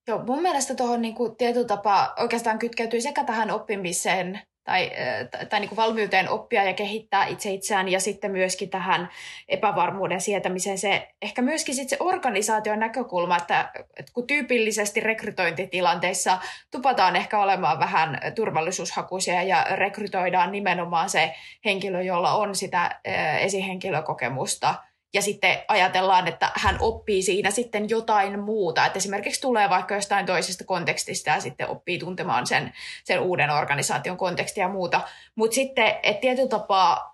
[0.07, 4.91] Joo, mun mielestä tuohon niin tietyllä tapaa oikeastaan kytkeytyy sekä tähän oppimiseen tai,
[5.31, 9.09] tai, tai niin kuin valmiuteen oppia ja kehittää itse itseään ja sitten myöskin tähän
[9.47, 16.37] epävarmuuden sietämiseen se ehkä myöskin sitten se organisaation näkökulma, että, että kun tyypillisesti rekrytointitilanteissa
[16.71, 21.35] tupataan ehkä olemaan vähän turvallisuushakuisia ja rekrytoidaan nimenomaan se
[21.65, 22.99] henkilö, jolla on sitä
[23.39, 24.75] esihenkilökokemusta–
[25.13, 30.25] ja sitten ajatellaan, että hän oppii siinä sitten jotain muuta, että esimerkiksi tulee vaikka jostain
[30.25, 35.01] toisesta kontekstista ja sitten oppii tuntemaan sen, sen uuden organisaation kontekstia ja muuta.
[35.35, 37.13] Mutta sitten, että tietyllä tapaa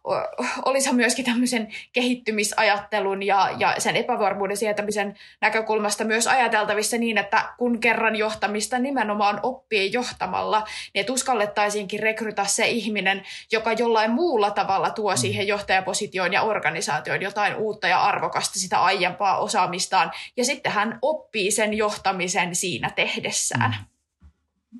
[0.65, 7.79] olisi myöskin tämmöisen kehittymisajattelun ja, ja sen epävarmuuden sietämisen näkökulmasta myös ajateltavissa niin, että kun
[7.79, 10.59] kerran johtamista nimenomaan oppii johtamalla,
[10.93, 15.17] niin että uskallettaisiinkin rekrytä se ihminen, joka jollain muulla tavalla tuo mm.
[15.17, 20.11] siihen johtajapositioon ja organisaatioon jotain uutta ja arvokasta sitä aiempaa osaamistaan.
[20.37, 23.71] Ja sitten hän oppii sen johtamisen siinä tehdessään.
[23.71, 23.97] Mm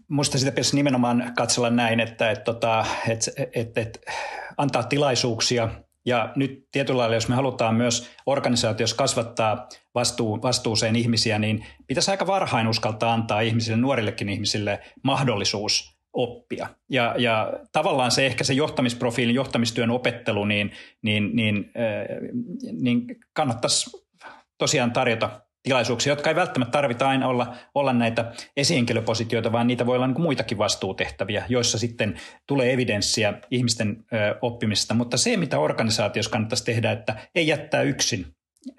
[0.07, 3.99] Minusta sitä pitäisi nimenomaan katsella näin, että, että, että, että, että, että
[4.57, 5.69] antaa tilaisuuksia
[6.05, 12.11] ja nyt tietyllä lailla, jos me halutaan myös organisaatiossa kasvattaa vastuu, vastuuseen ihmisiä, niin pitäisi
[12.11, 16.67] aika varhain uskaltaa antaa ihmisille, nuorillekin ihmisille mahdollisuus oppia.
[16.89, 22.17] Ja, ja tavallaan se ehkä se johtamisprofiilin, johtamistyön opettelu, niin, niin, niin, äh,
[22.71, 24.07] niin kannattaisi
[24.57, 29.95] tosiaan tarjota tilaisuuksia, jotka ei välttämättä tarvita aina olla, olla näitä esihenkilöpositioita, vaan niitä voi
[29.95, 32.15] olla niin muitakin vastuutehtäviä, joissa sitten
[32.47, 34.93] tulee evidenssiä ihmisten ö, oppimisesta.
[34.93, 38.25] Mutta se, mitä organisaatiossa kannattaisi tehdä, että ei jättää yksin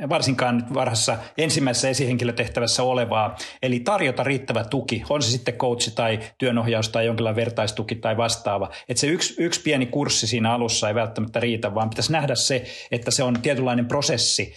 [0.09, 6.19] varsinkaan nyt varhassa ensimmäisessä esihenkilötehtävässä olevaa, eli tarjota riittävä tuki, on se sitten coachi tai
[6.39, 8.71] työnohjaus tai jonkinlainen vertaistuki tai vastaava.
[8.89, 12.65] Että se yksi, yksi pieni kurssi siinä alussa ei välttämättä riitä, vaan pitäisi nähdä se,
[12.91, 14.55] että se on tietynlainen prosessi,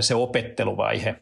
[0.00, 1.16] se opetteluvaihe,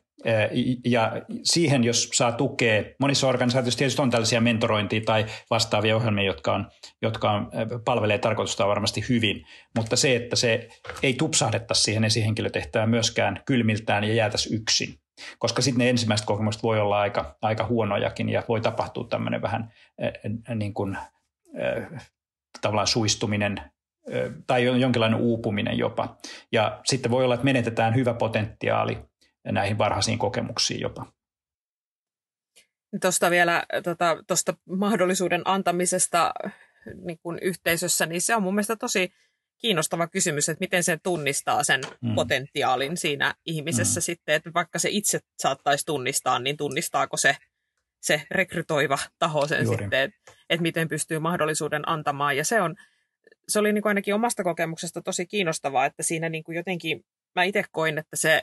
[0.84, 1.12] ja
[1.42, 6.70] siihen, jos saa tukea, monissa organisaatioissa tietysti on tällaisia mentorointia tai vastaavia ohjelmia, jotka, on,
[7.02, 7.50] jotka on,
[7.84, 9.44] palvelee tarkoitusta varmasti hyvin,
[9.76, 10.68] mutta se, että se
[11.02, 14.94] ei tupsahdetta siihen esihenkilötehtävään myöskään kylmiltään ja jäätäisi yksin.
[15.38, 19.72] Koska sitten ne ensimmäiset kokemukset voi olla aika, aika huonojakin ja voi tapahtua tämmöinen vähän
[20.54, 20.98] niin kuin,
[22.60, 23.60] tavallaan suistuminen
[24.46, 26.16] tai jonkinlainen uupuminen jopa.
[26.52, 28.98] Ja sitten voi olla, että menetetään hyvä potentiaali
[29.45, 31.12] näihin varhaisiin kokemuksiin jopa.
[33.01, 33.64] Tuosta vielä
[34.26, 36.32] tuosta tota, mahdollisuuden antamisesta
[37.05, 39.12] niin kuin yhteisössä, niin se on mun mielestä tosi
[39.59, 42.14] kiinnostava kysymys, että miten se tunnistaa sen mm.
[42.14, 44.03] potentiaalin siinä ihmisessä mm.
[44.03, 47.36] sitten, että vaikka se itse saattaisi tunnistaa, niin tunnistaako se,
[48.01, 49.84] se rekrytoiva taho sen Juuri.
[49.84, 52.36] sitten, että, että miten pystyy mahdollisuuden antamaan.
[52.36, 52.76] Ja se on,
[53.49, 57.45] se oli niin kuin ainakin omasta kokemuksesta tosi kiinnostavaa, että siinä niin kuin jotenkin mä
[57.45, 58.43] itse koin, että se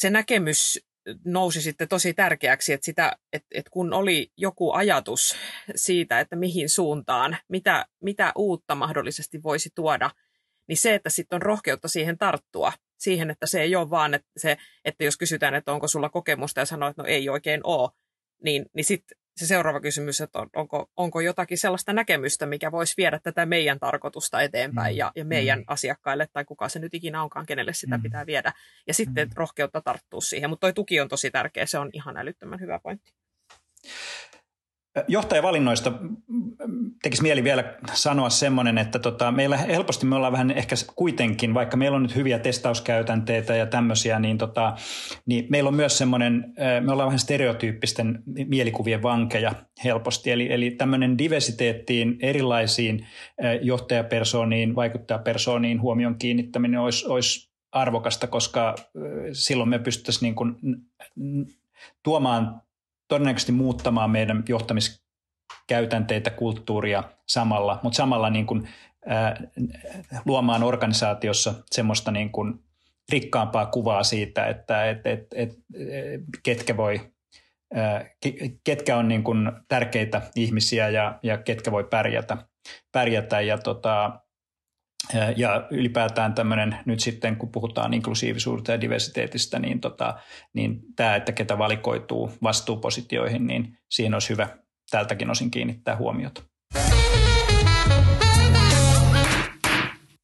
[0.00, 0.78] se näkemys
[1.24, 5.36] nousi sitten tosi tärkeäksi, että, sitä, että, että kun oli joku ajatus
[5.74, 10.10] siitä, että mihin suuntaan, mitä, mitä uutta mahdollisesti voisi tuoda,
[10.68, 14.28] niin se, että sitten on rohkeutta siihen tarttua, siihen, että se ei ole vaan, että,
[14.36, 17.90] se, että jos kysytään, että onko sulla kokemusta ja sanoo, että no ei oikein ole,
[18.44, 22.94] niin, niin sitten se seuraava kysymys, että on, onko, onko jotakin sellaista näkemystä, mikä voisi
[22.96, 24.98] viedä tätä meidän tarkoitusta eteenpäin mm.
[24.98, 25.64] ja, ja meidän mm.
[25.66, 28.02] asiakkaille tai kuka se nyt ikinä onkaan, kenelle sitä mm.
[28.02, 28.52] pitää viedä.
[28.86, 29.32] Ja sitten mm.
[29.36, 30.50] rohkeutta tarttua siihen.
[30.50, 33.12] Mutta toi tuki on tosi tärkeä, se on ihan älyttömän hyvä pointti.
[35.08, 35.92] Johtajavalinnoista
[37.02, 41.76] tekisi mieli vielä sanoa semmoinen, että tota, meillä helposti me ollaan vähän ehkä kuitenkin, vaikka
[41.76, 44.74] meillä on nyt hyviä testauskäytänteitä ja tämmöisiä, niin, tota,
[45.26, 49.52] niin meillä on myös semmoinen, me ollaan vähän stereotyyppisten mielikuvien vankeja
[49.84, 50.30] helposti.
[50.30, 53.06] Eli, eli tämmöinen diversiteettiin, erilaisiin
[53.62, 58.74] johtajapersooniin, vaikuttajapersooniin huomion kiinnittäminen olisi, olisi arvokasta, koska
[59.32, 60.56] silloin me pystyttäisiin niin kuin
[62.02, 62.62] tuomaan
[63.10, 68.68] todennäköisesti muuttamaan meidän johtamiskäytänteitä, kulttuuria samalla, mutta samalla niin kuin,
[69.06, 69.36] ää,
[70.24, 72.54] luomaan organisaatiossa semmoista niin kuin
[73.12, 75.50] rikkaampaa kuvaa siitä, että et, et, et,
[76.42, 77.00] ketkä voi
[78.64, 82.36] ketkä on niin kuin tärkeitä ihmisiä ja, ja ketkä voi pärjätä,
[82.92, 83.40] pärjätä.
[83.40, 84.20] Ja tota,
[85.36, 90.14] ja ylipäätään tämmöinen nyt sitten, kun puhutaan inklusiivisuudesta ja diversiteetistä, niin, tota,
[90.52, 94.48] niin tämä, että ketä valikoituu vastuupositioihin, niin siihen olisi hyvä
[94.90, 96.42] tältäkin osin kiinnittää huomiota.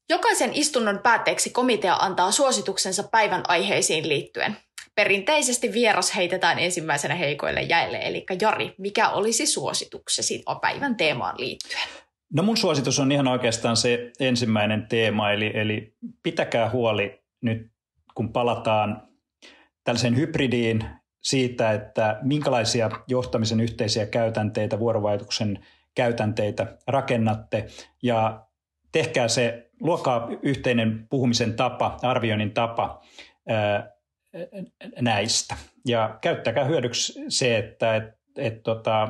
[0.09, 4.57] Jokaisen istunnon päätteeksi komitea antaa suosituksensa päivän aiheisiin liittyen.
[4.95, 12.06] Perinteisesti vieras heitetään ensimmäisenä heikoille jäille, eli Jari, mikä olisi suosituksesi päivän teemaan liittyen?
[12.33, 17.71] No mun suositus on ihan oikeastaan se ensimmäinen teema, eli, eli pitäkää huoli nyt,
[18.15, 19.07] kun palataan
[19.83, 20.85] tällaiseen hybridiin
[21.23, 25.65] siitä, että minkälaisia johtamisen yhteisiä käytänteitä, vuorovaikutuksen
[25.95, 27.67] käytänteitä rakennatte.
[28.03, 28.45] Ja
[28.91, 33.01] tehkää se, luokaa yhteinen puhumisen tapa, arvioinnin tapa
[33.47, 33.91] ää,
[35.01, 35.55] näistä.
[35.85, 38.03] Ja käyttäkää hyödyksi se, että et,
[38.37, 39.09] et, tota,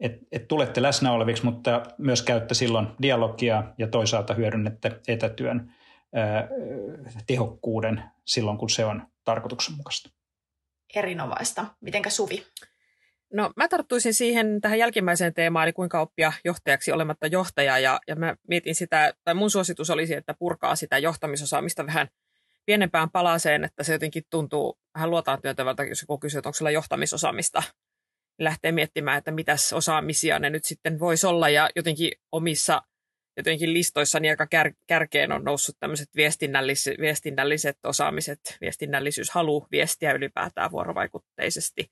[0.00, 5.72] että et tulette läsnä oleviksi, mutta myös käytte silloin dialogia ja toisaalta hyödynnette etätyön
[6.14, 6.48] ää,
[7.26, 10.10] tehokkuuden silloin, kun se on tarkoituksenmukaista.
[10.94, 11.66] Erinomaista.
[11.80, 12.46] Mitenkä Suvi?
[13.32, 17.78] No mä tarttuisin siihen tähän jälkimmäiseen teemaan, eli kuinka oppia johtajaksi olematta johtaja.
[17.78, 22.08] Ja, ja mä mietin sitä, tai mun suositus olisi, että purkaa sitä johtamisosaamista vähän
[22.66, 26.70] pienempään palaseen, että se jotenkin tuntuu vähän luotaan työntävältä, jos joku kysyy, että onko sulla
[26.70, 27.62] johtamisosaamista
[28.38, 31.48] lähtee miettimään, että mitäs osaamisia ne nyt sitten voisi olla.
[31.48, 32.82] Ja jotenkin omissa
[33.38, 40.70] jotenkin listoissani aika kär, kärkeen on noussut tämmöiset viestinnällis, viestinnälliset osaamiset, viestinnällisyys, halu viestiä ylipäätään
[40.70, 41.90] vuorovaikutteisesti.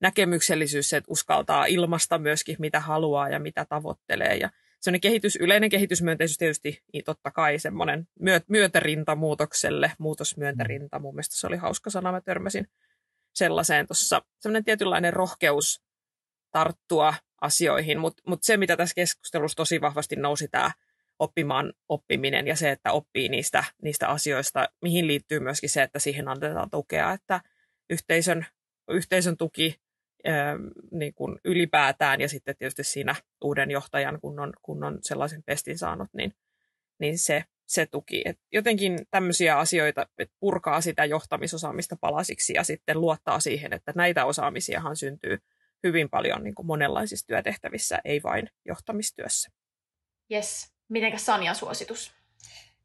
[0.00, 4.36] Näkemyksellisyys, että uskaltaa ilmasta myöskin, mitä haluaa ja mitä tavoittelee.
[4.36, 8.08] Ja semmoinen kehitys, yleinen kehitysmyönteisyys tietysti niin totta kai semmoinen
[8.48, 10.98] myötärinta muutokselle, muutosmyöntärinta.
[10.98, 12.68] Mun mielestä se oli hauska sana, mä törmäsin
[13.38, 15.82] sellaiseen tuossa, semmoinen tietynlainen rohkeus
[16.50, 20.70] tarttua asioihin, mutta mut se, mitä tässä keskustelussa tosi vahvasti nousi tämä
[21.18, 26.28] oppimaan oppiminen ja se, että oppii niistä, niistä asioista, mihin liittyy myöskin se, että siihen
[26.28, 27.40] annetaan tukea, että
[27.90, 28.46] yhteisön,
[28.90, 29.80] yhteisön tuki
[30.24, 30.56] ää,
[30.90, 33.14] niin kuin ylipäätään ja sitten tietysti siinä
[33.44, 36.34] uuden johtajan, kun on, kun on sellaisen pestin saanut, niin,
[36.98, 38.22] niin se, se tuki.
[38.24, 44.24] Et jotenkin tämmöisiä asioita, että purkaa sitä johtamisosaamista palasiksi ja sitten luottaa siihen, että näitä
[44.24, 45.38] osaamisiahan syntyy
[45.84, 49.50] hyvin paljon niin kuin monenlaisissa työtehtävissä, ei vain johtamistyössä.
[50.32, 50.72] Yes.
[50.88, 52.12] Mitenkä Sanja suositus?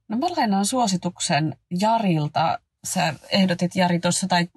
[0.07, 2.59] No mä lainaan suosituksen Jarilta.
[2.83, 4.47] Sä ehdotit Jari tuossa tai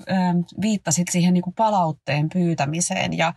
[0.00, 0.14] ö,
[0.60, 3.34] viittasit siihen niin kuin palautteen pyytämiseen ja,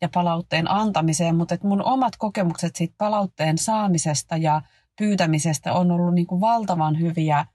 [0.00, 4.62] ja palautteen antamiseen, mutta et mun omat kokemukset siitä palautteen saamisesta ja
[4.98, 7.46] pyytämisestä on ollut niin kuin valtavan hyviä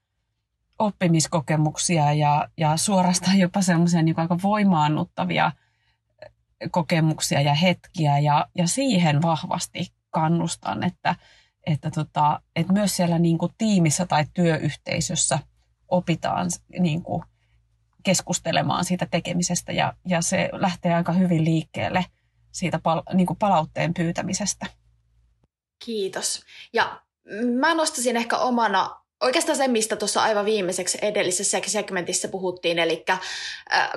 [0.80, 5.52] oppimiskokemuksia ja, ja suorastaan jopa semmoisia niin aika voimaannuttavia
[6.72, 11.16] kokemuksia ja hetkiä ja, ja siihen vahvasti kannustan, että,
[11.68, 15.40] että, tota, että myös siellä niin kuin tiimissä tai työyhteisössä
[15.88, 17.24] opitaan niin kuin
[18.04, 22.06] keskustelemaan siitä tekemisestä ja, ja se lähtee aika hyvin liikkeelle
[22.52, 24.66] siitä pal, niin kuin palautteen pyytämisestä.
[25.86, 26.44] Kiitos.
[26.74, 27.02] Ja
[27.60, 33.06] mä nostasin ehkä omana oikeastaan se, mistä tuossa aivan viimeiseksi edellisessä segmentissä puhuttiin, eli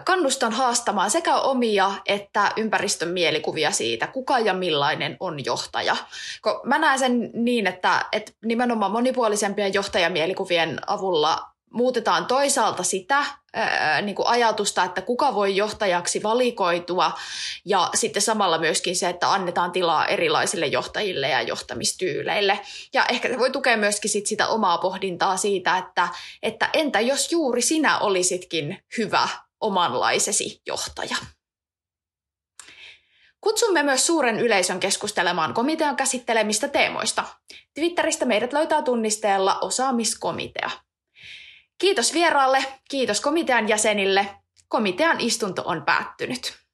[0.05, 5.97] kannustan haastamaan sekä omia että ympäristön mielikuvia siitä, kuka ja millainen on johtaja.
[6.43, 13.24] Kun mä näen sen niin, että, että nimenomaan monipuolisempien johtajamielikuvien avulla muutetaan toisaalta sitä
[14.03, 17.12] niin kuin ajatusta, että kuka voi johtajaksi valikoitua
[17.64, 22.61] ja sitten samalla myöskin se, että annetaan tilaa erilaisille johtajille ja johtamistyyleille.
[22.95, 26.09] Ja ehkä se voi tukea myöskin sit sitä omaa pohdintaa siitä, että,
[26.43, 29.29] että entä jos juuri sinä olisitkin hyvä
[29.61, 31.16] omanlaisesi johtaja.
[33.41, 37.24] Kutsumme myös suuren yleisön keskustelemaan komitean käsittelemistä teemoista.
[37.74, 40.70] Twitteristä meidät löytää tunnisteella osaamiskomitea.
[41.79, 44.29] Kiitos vieraalle, kiitos komitean jäsenille.
[44.68, 46.66] Komitean istunto on päättynyt.